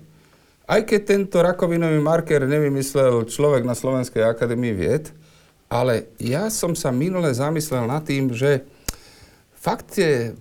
[0.70, 5.12] aj keď tento rakovinový marker nevymyslel človek na Slovenskej akadémii vied,
[5.70, 8.66] ale ja som sa minule zamyslel nad tým, že
[9.54, 10.34] fakt je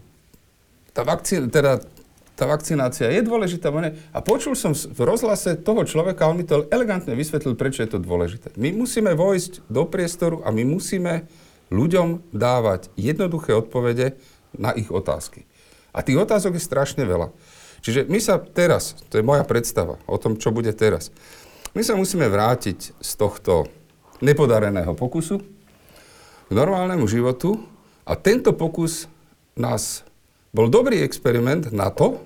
[0.95, 1.84] tá vakcína, teda
[2.39, 3.74] tá vakcinácia je dôležitá.
[4.14, 7.99] A počul som v rozhlase toho človeka, on mi to elegantne vysvetlil, prečo je to
[7.99, 8.55] dôležité.
[8.55, 11.26] My musíme vojsť do priestoru a my musíme
[11.68, 14.16] ľuďom dávať jednoduché odpovede
[14.56, 15.44] na ich otázky.
[15.92, 17.32] A tých otázok je strašne veľa.
[17.80, 21.14] Čiže my sa teraz, to je moja predstava o tom, čo bude teraz,
[21.76, 23.70] my sa musíme vrátiť z tohto
[24.18, 25.38] nepodareného pokusu
[26.48, 27.60] k normálnemu životu
[28.08, 29.06] a tento pokus
[29.54, 30.02] nás
[30.50, 32.18] bol dobrý experiment na to,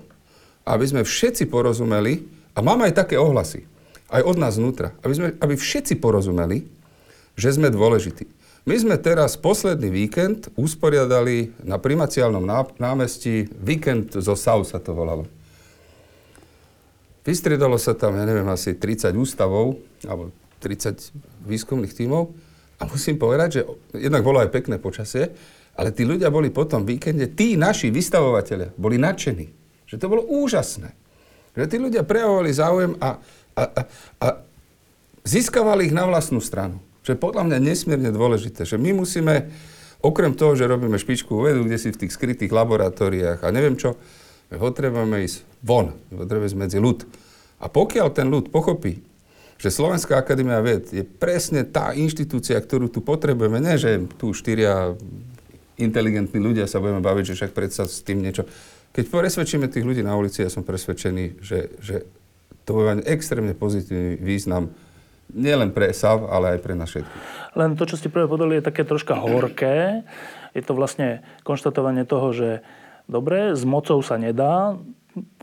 [0.63, 2.23] aby sme všetci porozumeli,
[2.55, 3.67] a máme aj také ohlasy,
[4.13, 6.63] aj od nás vnútra, aby, sme, aby všetci porozumeli,
[7.35, 8.29] že sme dôležití.
[8.63, 12.47] My sme teraz posledný víkend usporiadali na primaciálnom
[12.79, 15.27] námestí, víkend zo SAU sa to volalo.
[17.27, 20.31] Vystriedalo sa tam, ja neviem, asi 30 ústavov, alebo
[20.63, 20.95] 30
[21.43, 22.31] výskumných tímov
[22.79, 23.61] a musím povedať, že
[23.99, 25.35] jednak bolo aj pekné počasie,
[25.75, 29.51] ale tí ľudia boli po tom víkende, tí naši vystavovateľia, boli nadšení.
[29.91, 30.95] Že to bolo úžasné.
[31.59, 33.19] Že tí ľudia prejavovali záujem a,
[33.59, 33.81] a, a,
[34.23, 34.27] a
[35.27, 36.79] získavali ich na vlastnú stranu.
[37.03, 38.63] Čo je podľa mňa nesmierne dôležité.
[38.63, 39.51] Že my musíme,
[39.99, 43.99] okrem toho, že robíme špičku vedu, kde si v tých skrytých laboratóriách a neviem čo,
[44.47, 47.03] potrebujeme ísť von, potrebujeme ísť medzi ľud.
[47.59, 49.03] A pokiaľ ten ľud pochopí,
[49.59, 54.95] že Slovenská akadémia vied je presne tá inštitúcia, ktorú tu potrebujeme, nie že tu štyria
[55.79, 58.43] inteligentní ľudia sa budeme baviť, že však predsa s tým niečo.
[58.93, 62.05] Keď presvedčíme tých ľudí na ulici, ja som presvedčený, že, že
[62.67, 64.69] to bude mať extrémne pozitívny význam
[65.31, 67.23] nielen pre SAV, ale aj pre nás všetkých.
[67.53, 70.03] Len to, čo ste prvé podali, je také troška horké.
[70.57, 72.49] Je to vlastne konštatovanie toho, že
[73.07, 74.77] dobre, s mocou sa nedá,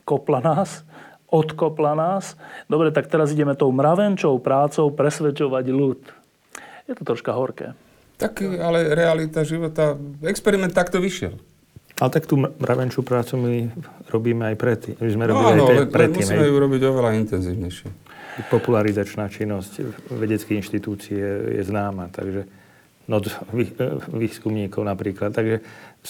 [0.05, 0.83] kopla nás,
[1.31, 2.35] odkopla nás.
[2.67, 6.01] Dobre, tak teraz ideme tou mravenčou prácou presvedčovať ľud.
[6.91, 7.79] Je to troška horké.
[8.19, 11.39] Tak, ale realita života, experiment takto vyšiel.
[12.01, 13.55] Ale tak tú mravenčú prácu my
[14.09, 14.95] robíme aj predtým.
[14.99, 16.25] My sme robili no, áno, aj ale predtým.
[16.25, 17.89] musíme ju robiť oveľa intenzívnejšie.
[18.49, 22.49] Popularizačná činnosť vedeckých inštitúcií je, je známa, takže
[23.11, 23.27] noc
[24.15, 25.35] výskumníkov napríklad.
[25.35, 25.61] Takže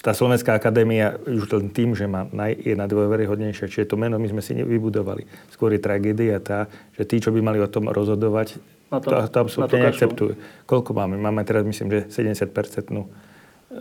[0.05, 4.29] tá Slovenská akadémia už len tým, že má, je na dôveryhodnejšia, čiže to meno my
[4.29, 5.25] sme si nevybudovali.
[5.49, 8.61] Skôr je tragédia tá, že tí, čo by mali o tom rozhodovať,
[8.91, 10.33] to, to, to absolútne neakceptujú.
[10.67, 11.15] Koľko máme?
[11.15, 13.07] Máme teraz, myslím, že 70-percentnú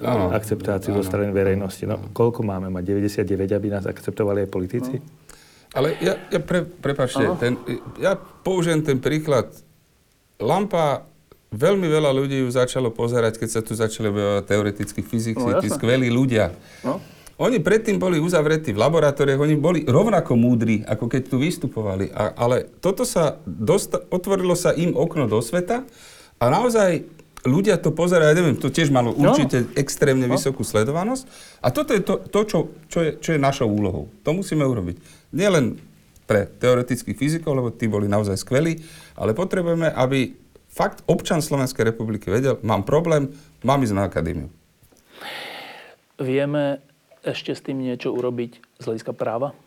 [0.06, 1.82] ano, akceptáciu ano, zo strany verejnosti.
[1.90, 2.84] No, koľko máme mať?
[3.26, 5.02] 99, aby nás akceptovali aj politici?
[5.02, 5.19] No.
[5.74, 7.54] Ale ja, ja pre, prepačte, ten,
[8.02, 9.54] ja použijem ten príklad.
[10.42, 11.06] Lampa,
[11.54, 15.70] veľmi veľa ľudí ju začalo pozerať, keď sa tu začali objavovať teoretickí fyzici, no, tí
[15.70, 16.54] skvelí ľudia.
[16.82, 16.98] No.
[17.40, 22.12] Oni predtým boli uzavretí v laboratóriách, oni boli rovnako múdri, ako keď tu vystupovali.
[22.12, 25.88] A, ale toto sa, dosta, otvorilo sa im okno do sveta
[26.36, 27.08] a naozaj
[27.48, 29.32] ľudia to pozerajú, neviem, to tiež malo no.
[29.32, 29.68] určite no.
[29.80, 30.36] extrémne no.
[30.36, 31.24] vysokú sledovanosť.
[31.64, 32.60] A toto je to, to čo,
[32.92, 34.12] čo, je, čo je našou úlohou.
[34.28, 35.00] To musíme urobiť.
[35.30, 35.78] Nielen
[36.30, 38.78] pre teoretických fyzikov, lebo tí boli naozaj skvelí,
[39.18, 40.38] ale potrebujeme, aby
[40.70, 43.34] fakt občan Slovenskej republiky vedel, mám problém,
[43.66, 44.50] mám ísť na akadémiu.
[46.22, 46.86] Vieme
[47.26, 49.58] ešte s tým niečo urobiť z hľadiska práva?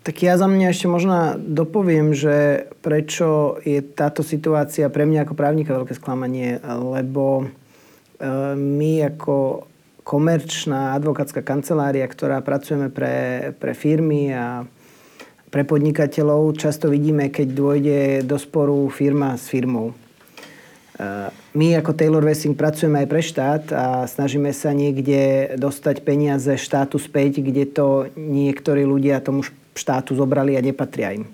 [0.00, 5.34] Tak ja za mňa ešte možno dopoviem, že prečo je táto situácia pre mňa ako
[5.36, 7.46] právnika veľké sklamanie, lebo e,
[8.56, 9.68] my ako
[10.10, 14.66] komerčná advokátska kancelária, ktorá pracujeme pre, pre firmy a
[15.54, 19.94] pre podnikateľov, často vidíme, keď dôjde do sporu firma s firmou.
[19.94, 19.94] E,
[21.30, 26.98] my ako Taylor Wessing pracujeme aj pre štát a snažíme sa niekde dostať peniaze štátu
[26.98, 29.46] späť, kde to niektorí ľudia tomu
[29.78, 31.30] štátu zobrali a nepatria im.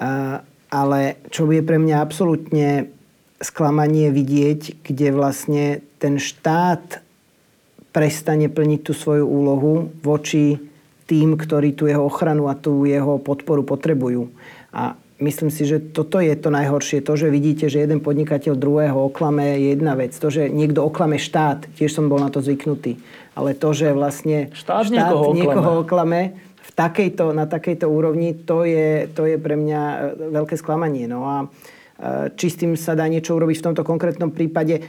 [0.00, 0.40] A,
[0.72, 2.88] ale čo je pre mňa absolútne
[3.40, 5.64] sklamanie vidieť, kde vlastne
[6.00, 7.04] ten štát
[7.90, 10.58] prestane plniť tú svoju úlohu voči
[11.10, 14.30] tým, ktorí tu jeho ochranu a tú jeho podporu potrebujú.
[14.70, 17.02] A myslím si, že toto je to najhoršie.
[17.02, 20.14] To, že vidíte, že jeden podnikateľ druhého oklame, je jedna vec.
[20.14, 23.02] To, že niekto oklame štát, tiež som bol na to zvyknutý.
[23.34, 25.38] Ale to, že vlastne štát, štát niekoho, oklame.
[25.38, 26.20] niekoho oklame,
[26.60, 29.98] v takejto, na takejto úrovni, to je, to je pre mňa e,
[30.30, 31.10] veľké sklamanie.
[31.10, 31.36] No a
[32.32, 34.80] či s tým sa dá niečo urobiť v tomto konkrétnom prípade.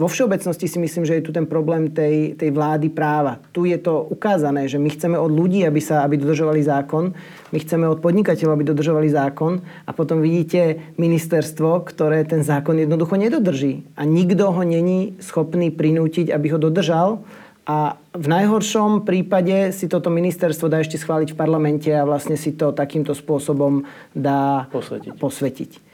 [0.00, 3.36] Vo všeobecnosti si myslím, že je tu ten problém tej, tej vlády práva.
[3.52, 7.12] Tu je to ukázané, že my chceme od ľudí, aby, sa, aby dodržovali zákon,
[7.52, 13.20] my chceme od podnikateľov, aby dodržovali zákon a potom vidíte ministerstvo, ktoré ten zákon jednoducho
[13.20, 13.84] nedodrží.
[14.00, 17.20] A nikto ho není schopný prinútiť, aby ho dodržal
[17.68, 22.56] a v najhoršom prípade si toto ministerstvo dá ešte schváliť v parlamente a vlastne si
[22.56, 23.84] to takýmto spôsobom
[24.16, 25.12] dá posvetiť.
[25.20, 25.87] posvetiť.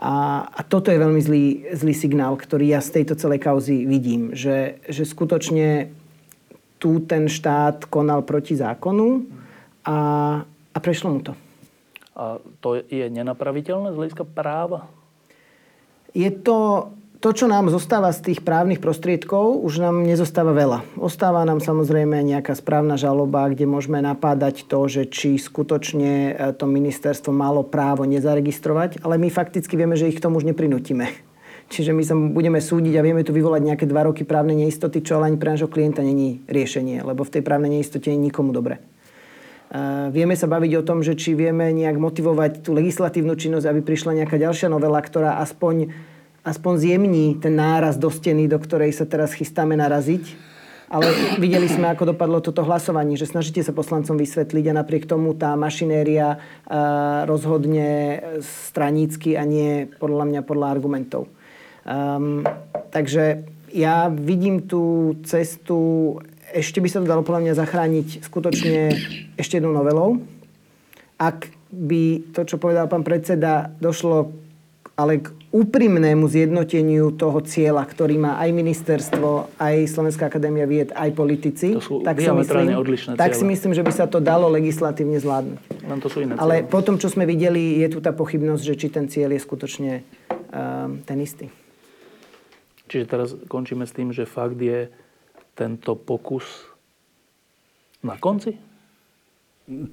[0.00, 1.44] A, a toto je veľmi zlý,
[1.76, 4.32] zlý signál, ktorý ja z tejto celej kauzy vidím.
[4.32, 5.92] Že, že skutočne
[6.80, 9.28] tu ten štát konal proti zákonu
[9.84, 9.98] a,
[10.48, 11.36] a prešlo mu to.
[12.16, 14.88] A to je nenapraviteľné z hľadiska práva?
[16.16, 16.90] Je to,
[17.20, 20.88] to, čo nám zostáva z tých právnych prostriedkov, už nám nezostáva veľa.
[20.96, 26.64] Ostáva nám samozrejme nejaká správna žaloba, kde môžeme napádať to, že či skutočne e, to
[26.64, 31.12] ministerstvo malo právo nezaregistrovať, ale my fakticky vieme, že ich k tomu už neprinútime.
[31.72, 35.20] Čiže my sa budeme súdiť a vieme tu vyvolať nejaké dva roky právnej neistoty, čo
[35.20, 38.80] ale ani pre nášho klienta není riešenie, lebo v tej právnej neistote je nikomu dobre.
[39.70, 43.86] Uh, vieme sa baviť o tom, že či vieme nejak motivovať tú legislatívnu činnosť, aby
[43.86, 45.94] prišla nejaká ďalšia novela, ktorá aspoň,
[46.44, 50.50] aspoň zjemní ten náraz do steny, do ktorej sa teraz chystáme naraziť.
[50.90, 51.06] Ale
[51.38, 55.54] videli sme, ako dopadlo toto hlasovanie, že snažíte sa poslancom vysvetliť a napriek tomu tá
[55.54, 61.30] mašinéria uh, rozhodne stranícky a nie podľa mňa podľa argumentov.
[61.86, 62.42] Um,
[62.90, 66.18] takže ja vidím tú cestu,
[66.50, 68.90] ešte by sa to dalo podľa mňa zachrániť skutočne
[69.38, 70.18] ešte jednou novelou.
[71.22, 74.34] Ak by to, čo povedal pán predseda, došlo
[74.98, 81.10] ale k úprimnému zjednoteniu toho cieľa, ktorý má aj ministerstvo, aj Slovenská akadémia vied, aj
[81.10, 84.46] politici, to sú tak, si myslím, odlišné tak si myslím, že by sa to dalo
[84.46, 85.58] legislatívne zvládnuť.
[85.90, 88.74] Len to sú iné Ale po tom, čo sme videli, je tu tá pochybnosť, že
[88.78, 89.92] či ten cieľ je skutočne
[90.54, 91.50] um, ten istý.
[92.86, 94.86] Čiže teraz končíme s tým, že fakt je
[95.58, 96.46] tento pokus
[98.06, 98.54] na konci?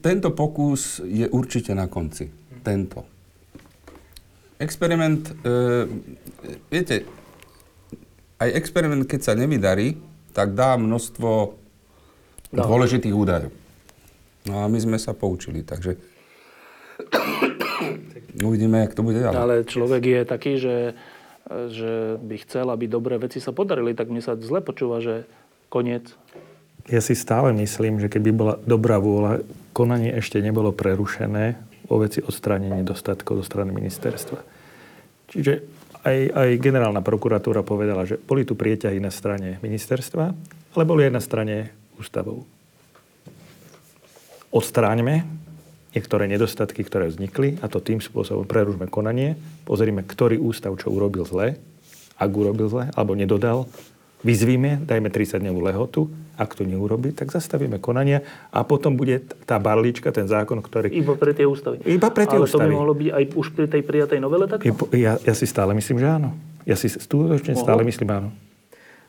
[0.05, 2.29] Tento pokus je určite na konci.
[2.61, 3.16] Tento.
[4.57, 5.85] Experiment, e,
[6.73, 7.05] viete,
[8.41, 9.97] aj experiment, keď sa nevydarí,
[10.33, 11.29] tak dá množstvo
[12.49, 12.65] dá.
[12.65, 13.53] dôležitých údajov.
[14.49, 15.97] No a my sme sa poučili, takže
[18.47, 19.37] uvidíme, jak to bude ďalej.
[19.37, 20.75] Ale človek je taký, že
[21.47, 25.23] že by chcel, aby dobré veci sa podarili, tak mne sa zle počúva, že
[25.71, 26.11] koniec.
[26.87, 29.43] Ja si stále myslím, že keby bola dobrá vôľa,
[29.75, 34.39] konanie ešte nebolo prerušené o veci odstránenia nedostatkov zo strany ministerstva.
[35.27, 35.53] Čiže
[36.03, 40.25] aj, aj generálna prokuratúra povedala, že boli tu prieťahy na strane ministerstva,
[40.75, 41.55] ale boli aj na strane
[41.99, 42.47] ústavov.
[44.53, 45.27] Odstráňme
[45.91, 49.35] niektoré nedostatky, ktoré vznikli a to tým spôsobom prerušme konanie,
[49.65, 51.57] pozrime, ktorý ústav čo urobil zle,
[52.17, 53.65] ak urobil zle, alebo nedodal,
[54.27, 58.19] vyzvíme, dajme 30-dňovú lehotu, ak to neurobi, tak zastavíme konania
[58.51, 60.91] a potom bude tá barlička, ten zákon, ktorý...
[60.91, 61.79] Iba pre tie ústavy.
[61.87, 62.67] Iba pre tie Ale ústavy.
[62.67, 64.67] to by mohlo byť aj už pri tej prijatej novele takto?
[64.91, 66.35] Ja, ja si stále myslím, že áno.
[66.67, 68.29] Ja si skutočne stále myslím áno.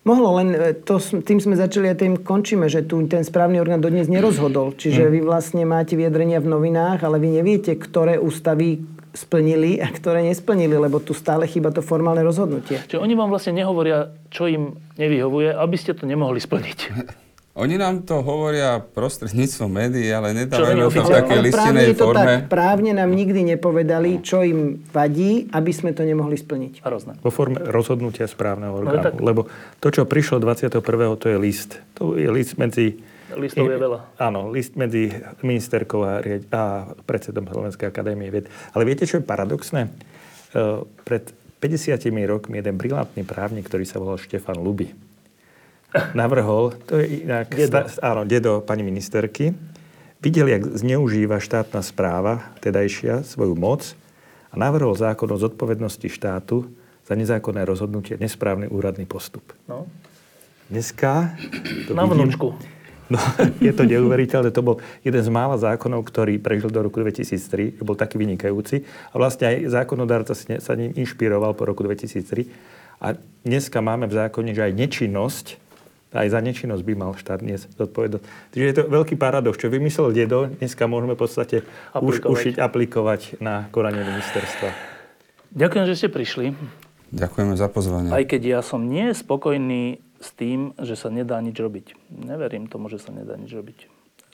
[0.07, 3.83] Mohlo, len e, to, tým sme začali a tým končíme, že tu ten správny orgán
[3.83, 4.73] dodnes nerozhodol.
[4.79, 5.11] Čiže mm.
[5.11, 8.81] vy vlastne máte vyjadrenia v novinách, ale vy neviete, ktoré ústavy
[9.19, 12.79] splnili a ktoré nesplnili, lebo tu stále chýba to formálne rozhodnutie.
[12.87, 16.79] Čiže oni vám vlastne nehovoria, čo im nevyhovuje, aby ste to nemohli splniť.
[17.59, 22.47] Oni nám to hovoria prostredníctvom médií, ale nedávajú to v takej listinej forme.
[22.47, 26.87] Tak, právne nám nikdy nepovedali, čo im vadí, aby sme to nemohli splniť.
[26.87, 27.19] Hrozné.
[27.19, 29.11] Vo forme rozhodnutia správneho no, orgánu.
[29.11, 29.41] No, Lebo
[29.83, 30.79] to, čo prišlo 21.
[31.19, 31.83] to je list.
[31.99, 33.03] To je list medzi...
[33.37, 33.99] Listov je veľa.
[34.17, 35.13] Áno, list medzi
[35.45, 36.25] ministerkou a,
[36.55, 36.63] a
[37.05, 38.49] predsedom Slovenskej akadémie vied.
[38.73, 39.93] Ale viete, čo je paradoxné?
[40.57, 41.29] Uh, pred
[41.61, 44.95] 50 rokmi jeden brilantný právnik, ktorý sa volal Štefan Luby,
[46.13, 47.89] navrhol, to je inak, dedo.
[47.89, 49.57] Sta, áno, dedo pani ministerky,
[50.21, 53.97] videli, jak zneužíva štátna správa, tedajšia, svoju moc
[54.53, 56.69] a navrhol zákon o zodpovednosti štátu
[57.09, 59.57] za nezákonné rozhodnutie, nesprávny úradný postup.
[59.65, 59.89] No.
[60.69, 61.33] Dneska...
[61.89, 62.53] To Na vidím, vnúčku.
[63.09, 63.19] No,
[63.65, 64.53] je to neuveriteľné.
[64.53, 67.81] To bol jeden z mála zákonov, ktorý prežil do roku 2003.
[67.81, 68.85] Bol taký vynikajúci.
[69.13, 72.49] A vlastne aj zákonodárca sa ním inšpiroval po roku 2003.
[72.99, 75.69] A dneska máme v zákone, že aj nečinnosť
[76.09, 78.25] aj za nečinnosť by mal štát dnes zodpovedať.
[78.25, 79.61] Takže je to veľký paradox.
[79.61, 81.57] Čo vymyslel dedo, dneska môžeme v podstate
[81.93, 82.33] aplikovať.
[82.33, 84.73] už ušiť, aplikovať na konanie ministerstva.
[85.53, 86.57] Ďakujem, že ste prišli.
[87.13, 88.09] Ďakujeme za pozvanie.
[88.09, 91.95] Aj keď ja som nie spokojný s tým, že sa nedá nič robiť.
[92.11, 93.79] Neverím tomu, že sa nedá nič robiť.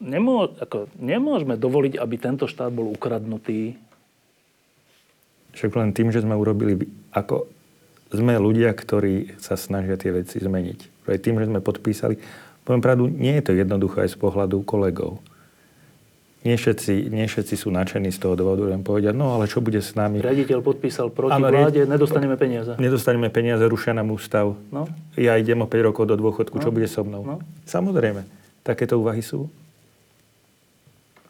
[0.02, 3.78] Nemô, ako, nemôžeme dovoliť, aby tento štát bol ukradnutý.
[5.54, 7.46] Však len tým, že sme urobili, ako
[8.10, 12.16] sme ľudia, ktorí sa snažia tie veci zmeniť aj tým, že sme podpísali.
[12.64, 15.20] Poviem pravdu, nie je to jednoduché aj z pohľadu kolegov.
[16.44, 19.80] Nie všetci, nie všetci sú nadšení z toho dôvodu, že povedia, no ale čo bude
[19.80, 20.20] s nami?
[20.20, 22.76] Raditeľ podpísal proti ano, vláde, nedostaneme peniaze.
[22.76, 24.52] Nedostaneme peniaze, rušia nám ústav.
[24.68, 24.84] No?
[25.16, 26.62] Ja idem o 5 rokov do dôchodku, no?
[26.62, 27.24] čo bude so mnou?
[27.24, 27.40] No?
[27.64, 28.28] Samozrejme,
[28.60, 29.48] takéto úvahy sú.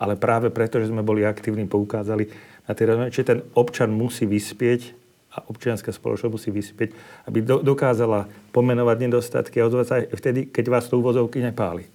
[0.03, 2.27] Ale práve preto, že sme boli aktívni, poukázali
[2.67, 4.99] na tie že ten občan musí vyspieť
[5.35, 6.91] a občianská spoločnosť musí vyspieť,
[7.31, 11.87] aby do, dokázala pomenovať nedostatky a ozvať sa aj vtedy, keď vás to úvozovky nepáli.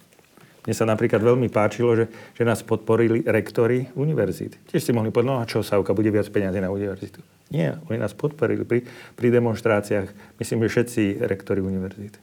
[0.60, 2.04] Mne sa napríklad veľmi páčilo, že,
[2.36, 4.60] že nás podporili rektory univerzít.
[4.68, 7.24] Tiež si mohli povedať, no a čo, Savka, bude viac peniazy na univerzitu.
[7.48, 8.84] Nie, oni nás podporili pri,
[9.16, 12.20] pri demonstráciách, myslím, že všetci rektory univerzít.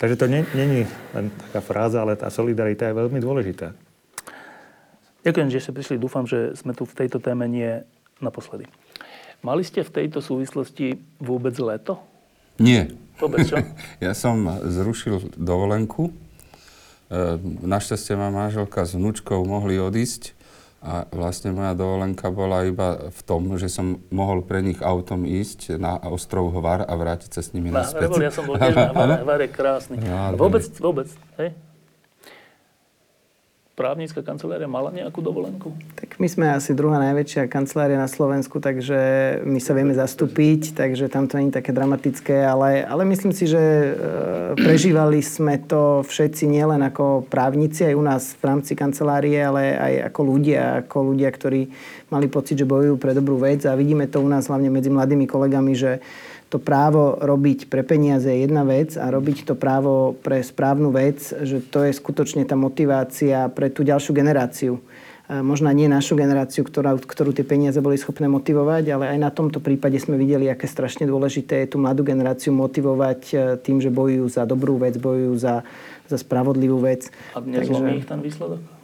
[0.00, 3.76] Takže to není len taká fráza, ale tá solidarita je veľmi dôležitá.
[5.20, 6.00] Ďakujem, že ste prišli.
[6.00, 7.84] Dúfam, že sme tu v tejto téme nie
[8.24, 8.64] naposledy.
[9.44, 12.00] Mali ste v tejto súvislosti vôbec leto?
[12.56, 12.88] Nie.
[13.20, 13.60] Vôbec čo?
[14.04, 16.29] ja som zrušil dovolenku.
[17.10, 20.38] E, našťastie ma manželka s vnúčkou mohli odísť
[20.80, 25.76] a vlastne moja dovolenka bola iba v tom, že som mohol pre nich autom ísť
[25.76, 28.16] na ostrov Hvar a vrátiť sa s nimi na, naspäť.
[28.16, 30.00] ja som bol tiež na Hvare, Hvare krásny.
[30.00, 31.52] Ja, vôbec, vôbec, hej?
[33.78, 35.72] Právnická kancelária mala nejakú dovolenku?
[35.96, 38.98] Tak my sme asi druhá najväčšia kancelária na Slovensku, takže
[39.46, 43.48] my sa vieme zastúpiť, takže tam to nie je také dramatické, ale, ale myslím si,
[43.48, 43.90] že e,
[44.58, 50.12] prežívali sme to všetci nielen ako právnici aj u nás v rámci kancelárie, ale aj
[50.12, 51.60] ako ľudia, ako ľudia, ktorí
[52.12, 55.24] mali pocit, že bojujú pre dobrú vec a vidíme to u nás hlavne medzi mladými
[55.24, 56.04] kolegami, že
[56.50, 61.22] to právo robiť pre peniaze je jedna vec a robiť to právo pre správnu vec,
[61.22, 64.82] že to je skutočne tá motivácia pre tú ďalšiu generáciu.
[65.30, 69.62] Možno nie našu generáciu, ktorá, ktorú tie peniaze boli schopné motivovať, ale aj na tomto
[69.62, 74.26] prípade sme videli, aké strašne dôležité je tú mladú generáciu motivovať e, tým, že bojujú
[74.26, 75.62] za dobrú vec, bojujú za,
[76.10, 77.14] za spravodlivú vec.
[77.38, 78.00] A nezlomí Takže...
[78.02, 78.79] ich ten výsledok?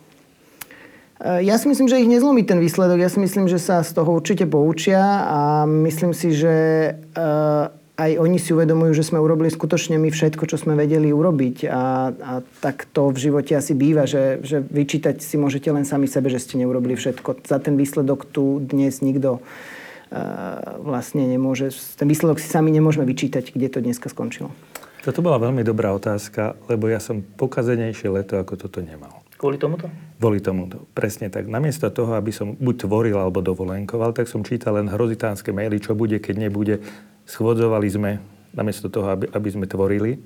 [1.16, 3.00] Ja si myslím, že ich nezlomí ten výsledok.
[3.00, 6.54] Ja si myslím, že sa z toho určite poučia a myslím si, že
[6.92, 7.64] eh,
[7.96, 11.64] aj oni si uvedomujú, že sme urobili skutočne my všetko, čo sme vedeli urobiť.
[11.72, 16.04] A, a tak to v živote asi býva, že, že vyčítať si môžete len sami
[16.04, 17.48] sebe, že ste neurobili všetko.
[17.48, 21.72] Za ten výsledok tu dnes nikto uh, vlastne nemôže...
[21.96, 24.52] Ten výsledok si sami nemôžeme vyčítať, kde to dneska skončilo.
[25.00, 29.25] Toto bola veľmi dobrá otázka, lebo ja som pokazenejšie leto ako toto nemal.
[29.36, 29.92] Kvôli tomuto?
[30.16, 31.44] Kvôli tomuto, presne tak.
[31.44, 35.92] Namiesto toho, aby som buď tvoril alebo dovolenkoval, tak som čítal len hrozitánske maily, čo
[35.92, 36.80] bude, keď nebude.
[37.28, 38.10] Schôdzovali sme,
[38.56, 40.16] namiesto toho, aby, aby sme tvorili.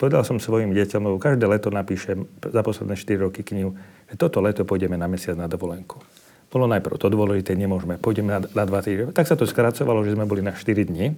[0.00, 3.76] Povedal som svojim deťom, lebo každé leto napíšem za posledné 4 roky knihu,
[4.08, 6.00] že toto leto pôjdeme na mesiac na dovolenku.
[6.48, 9.04] Bolo najprv to dôležité, nemôžeme, pôjdeme na, na 2 týždne.
[9.12, 11.12] Tak sa to skracovalo, že sme boli na 4 dní.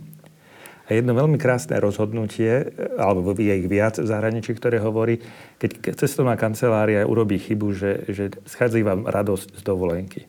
[0.84, 2.68] A jedno veľmi krásne rozhodnutie,
[3.00, 5.16] alebo je ich viac v zahraničí, ktoré hovorí,
[5.56, 10.20] keď cestovná kancelária urobí chybu, že, že schádza vám radosť z dovolenky.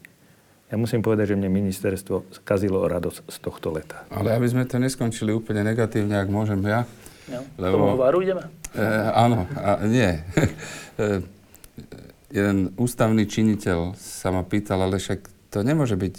[0.71, 4.07] Ja musím povedať, že mne ministerstvo skazilo radosť z tohto leta.
[4.09, 6.87] Ale aby sme to neskončili úplne negatívne, ak môžem ja.
[7.29, 7.75] No, lebo...
[7.91, 8.43] Tomu varu ideme?
[8.73, 10.09] E, áno, a, nie.
[11.01, 11.21] e,
[12.31, 16.15] jeden ústavný činiteľ sa ma pýtal, ale však to nemôže byť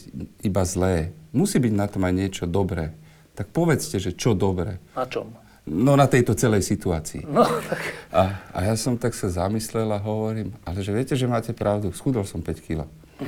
[0.47, 1.11] iba zlé.
[1.35, 2.95] Musí byť na tom aj niečo dobré.
[3.37, 4.81] Tak povedzte, že čo dobre.
[4.97, 5.29] Na čom?
[5.67, 7.27] No na tejto celej situácii.
[7.27, 7.81] No, tak...
[8.15, 8.23] a,
[8.55, 12.25] a ja som tak sa zamyslel a hovorím, ale že viete, že máte pravdu, schudol
[12.25, 12.87] som 5 kg.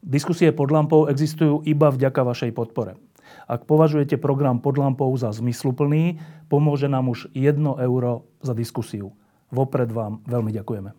[0.00, 2.98] Diskusie pod lampou existujú iba vďaka vašej podpore.
[3.46, 6.18] Ak považujete program pod lampou za zmysluplný,
[6.50, 9.14] pomôže nám už 1 euro za diskusiu.
[9.54, 10.90] Vopred vám veľmi ďakujeme.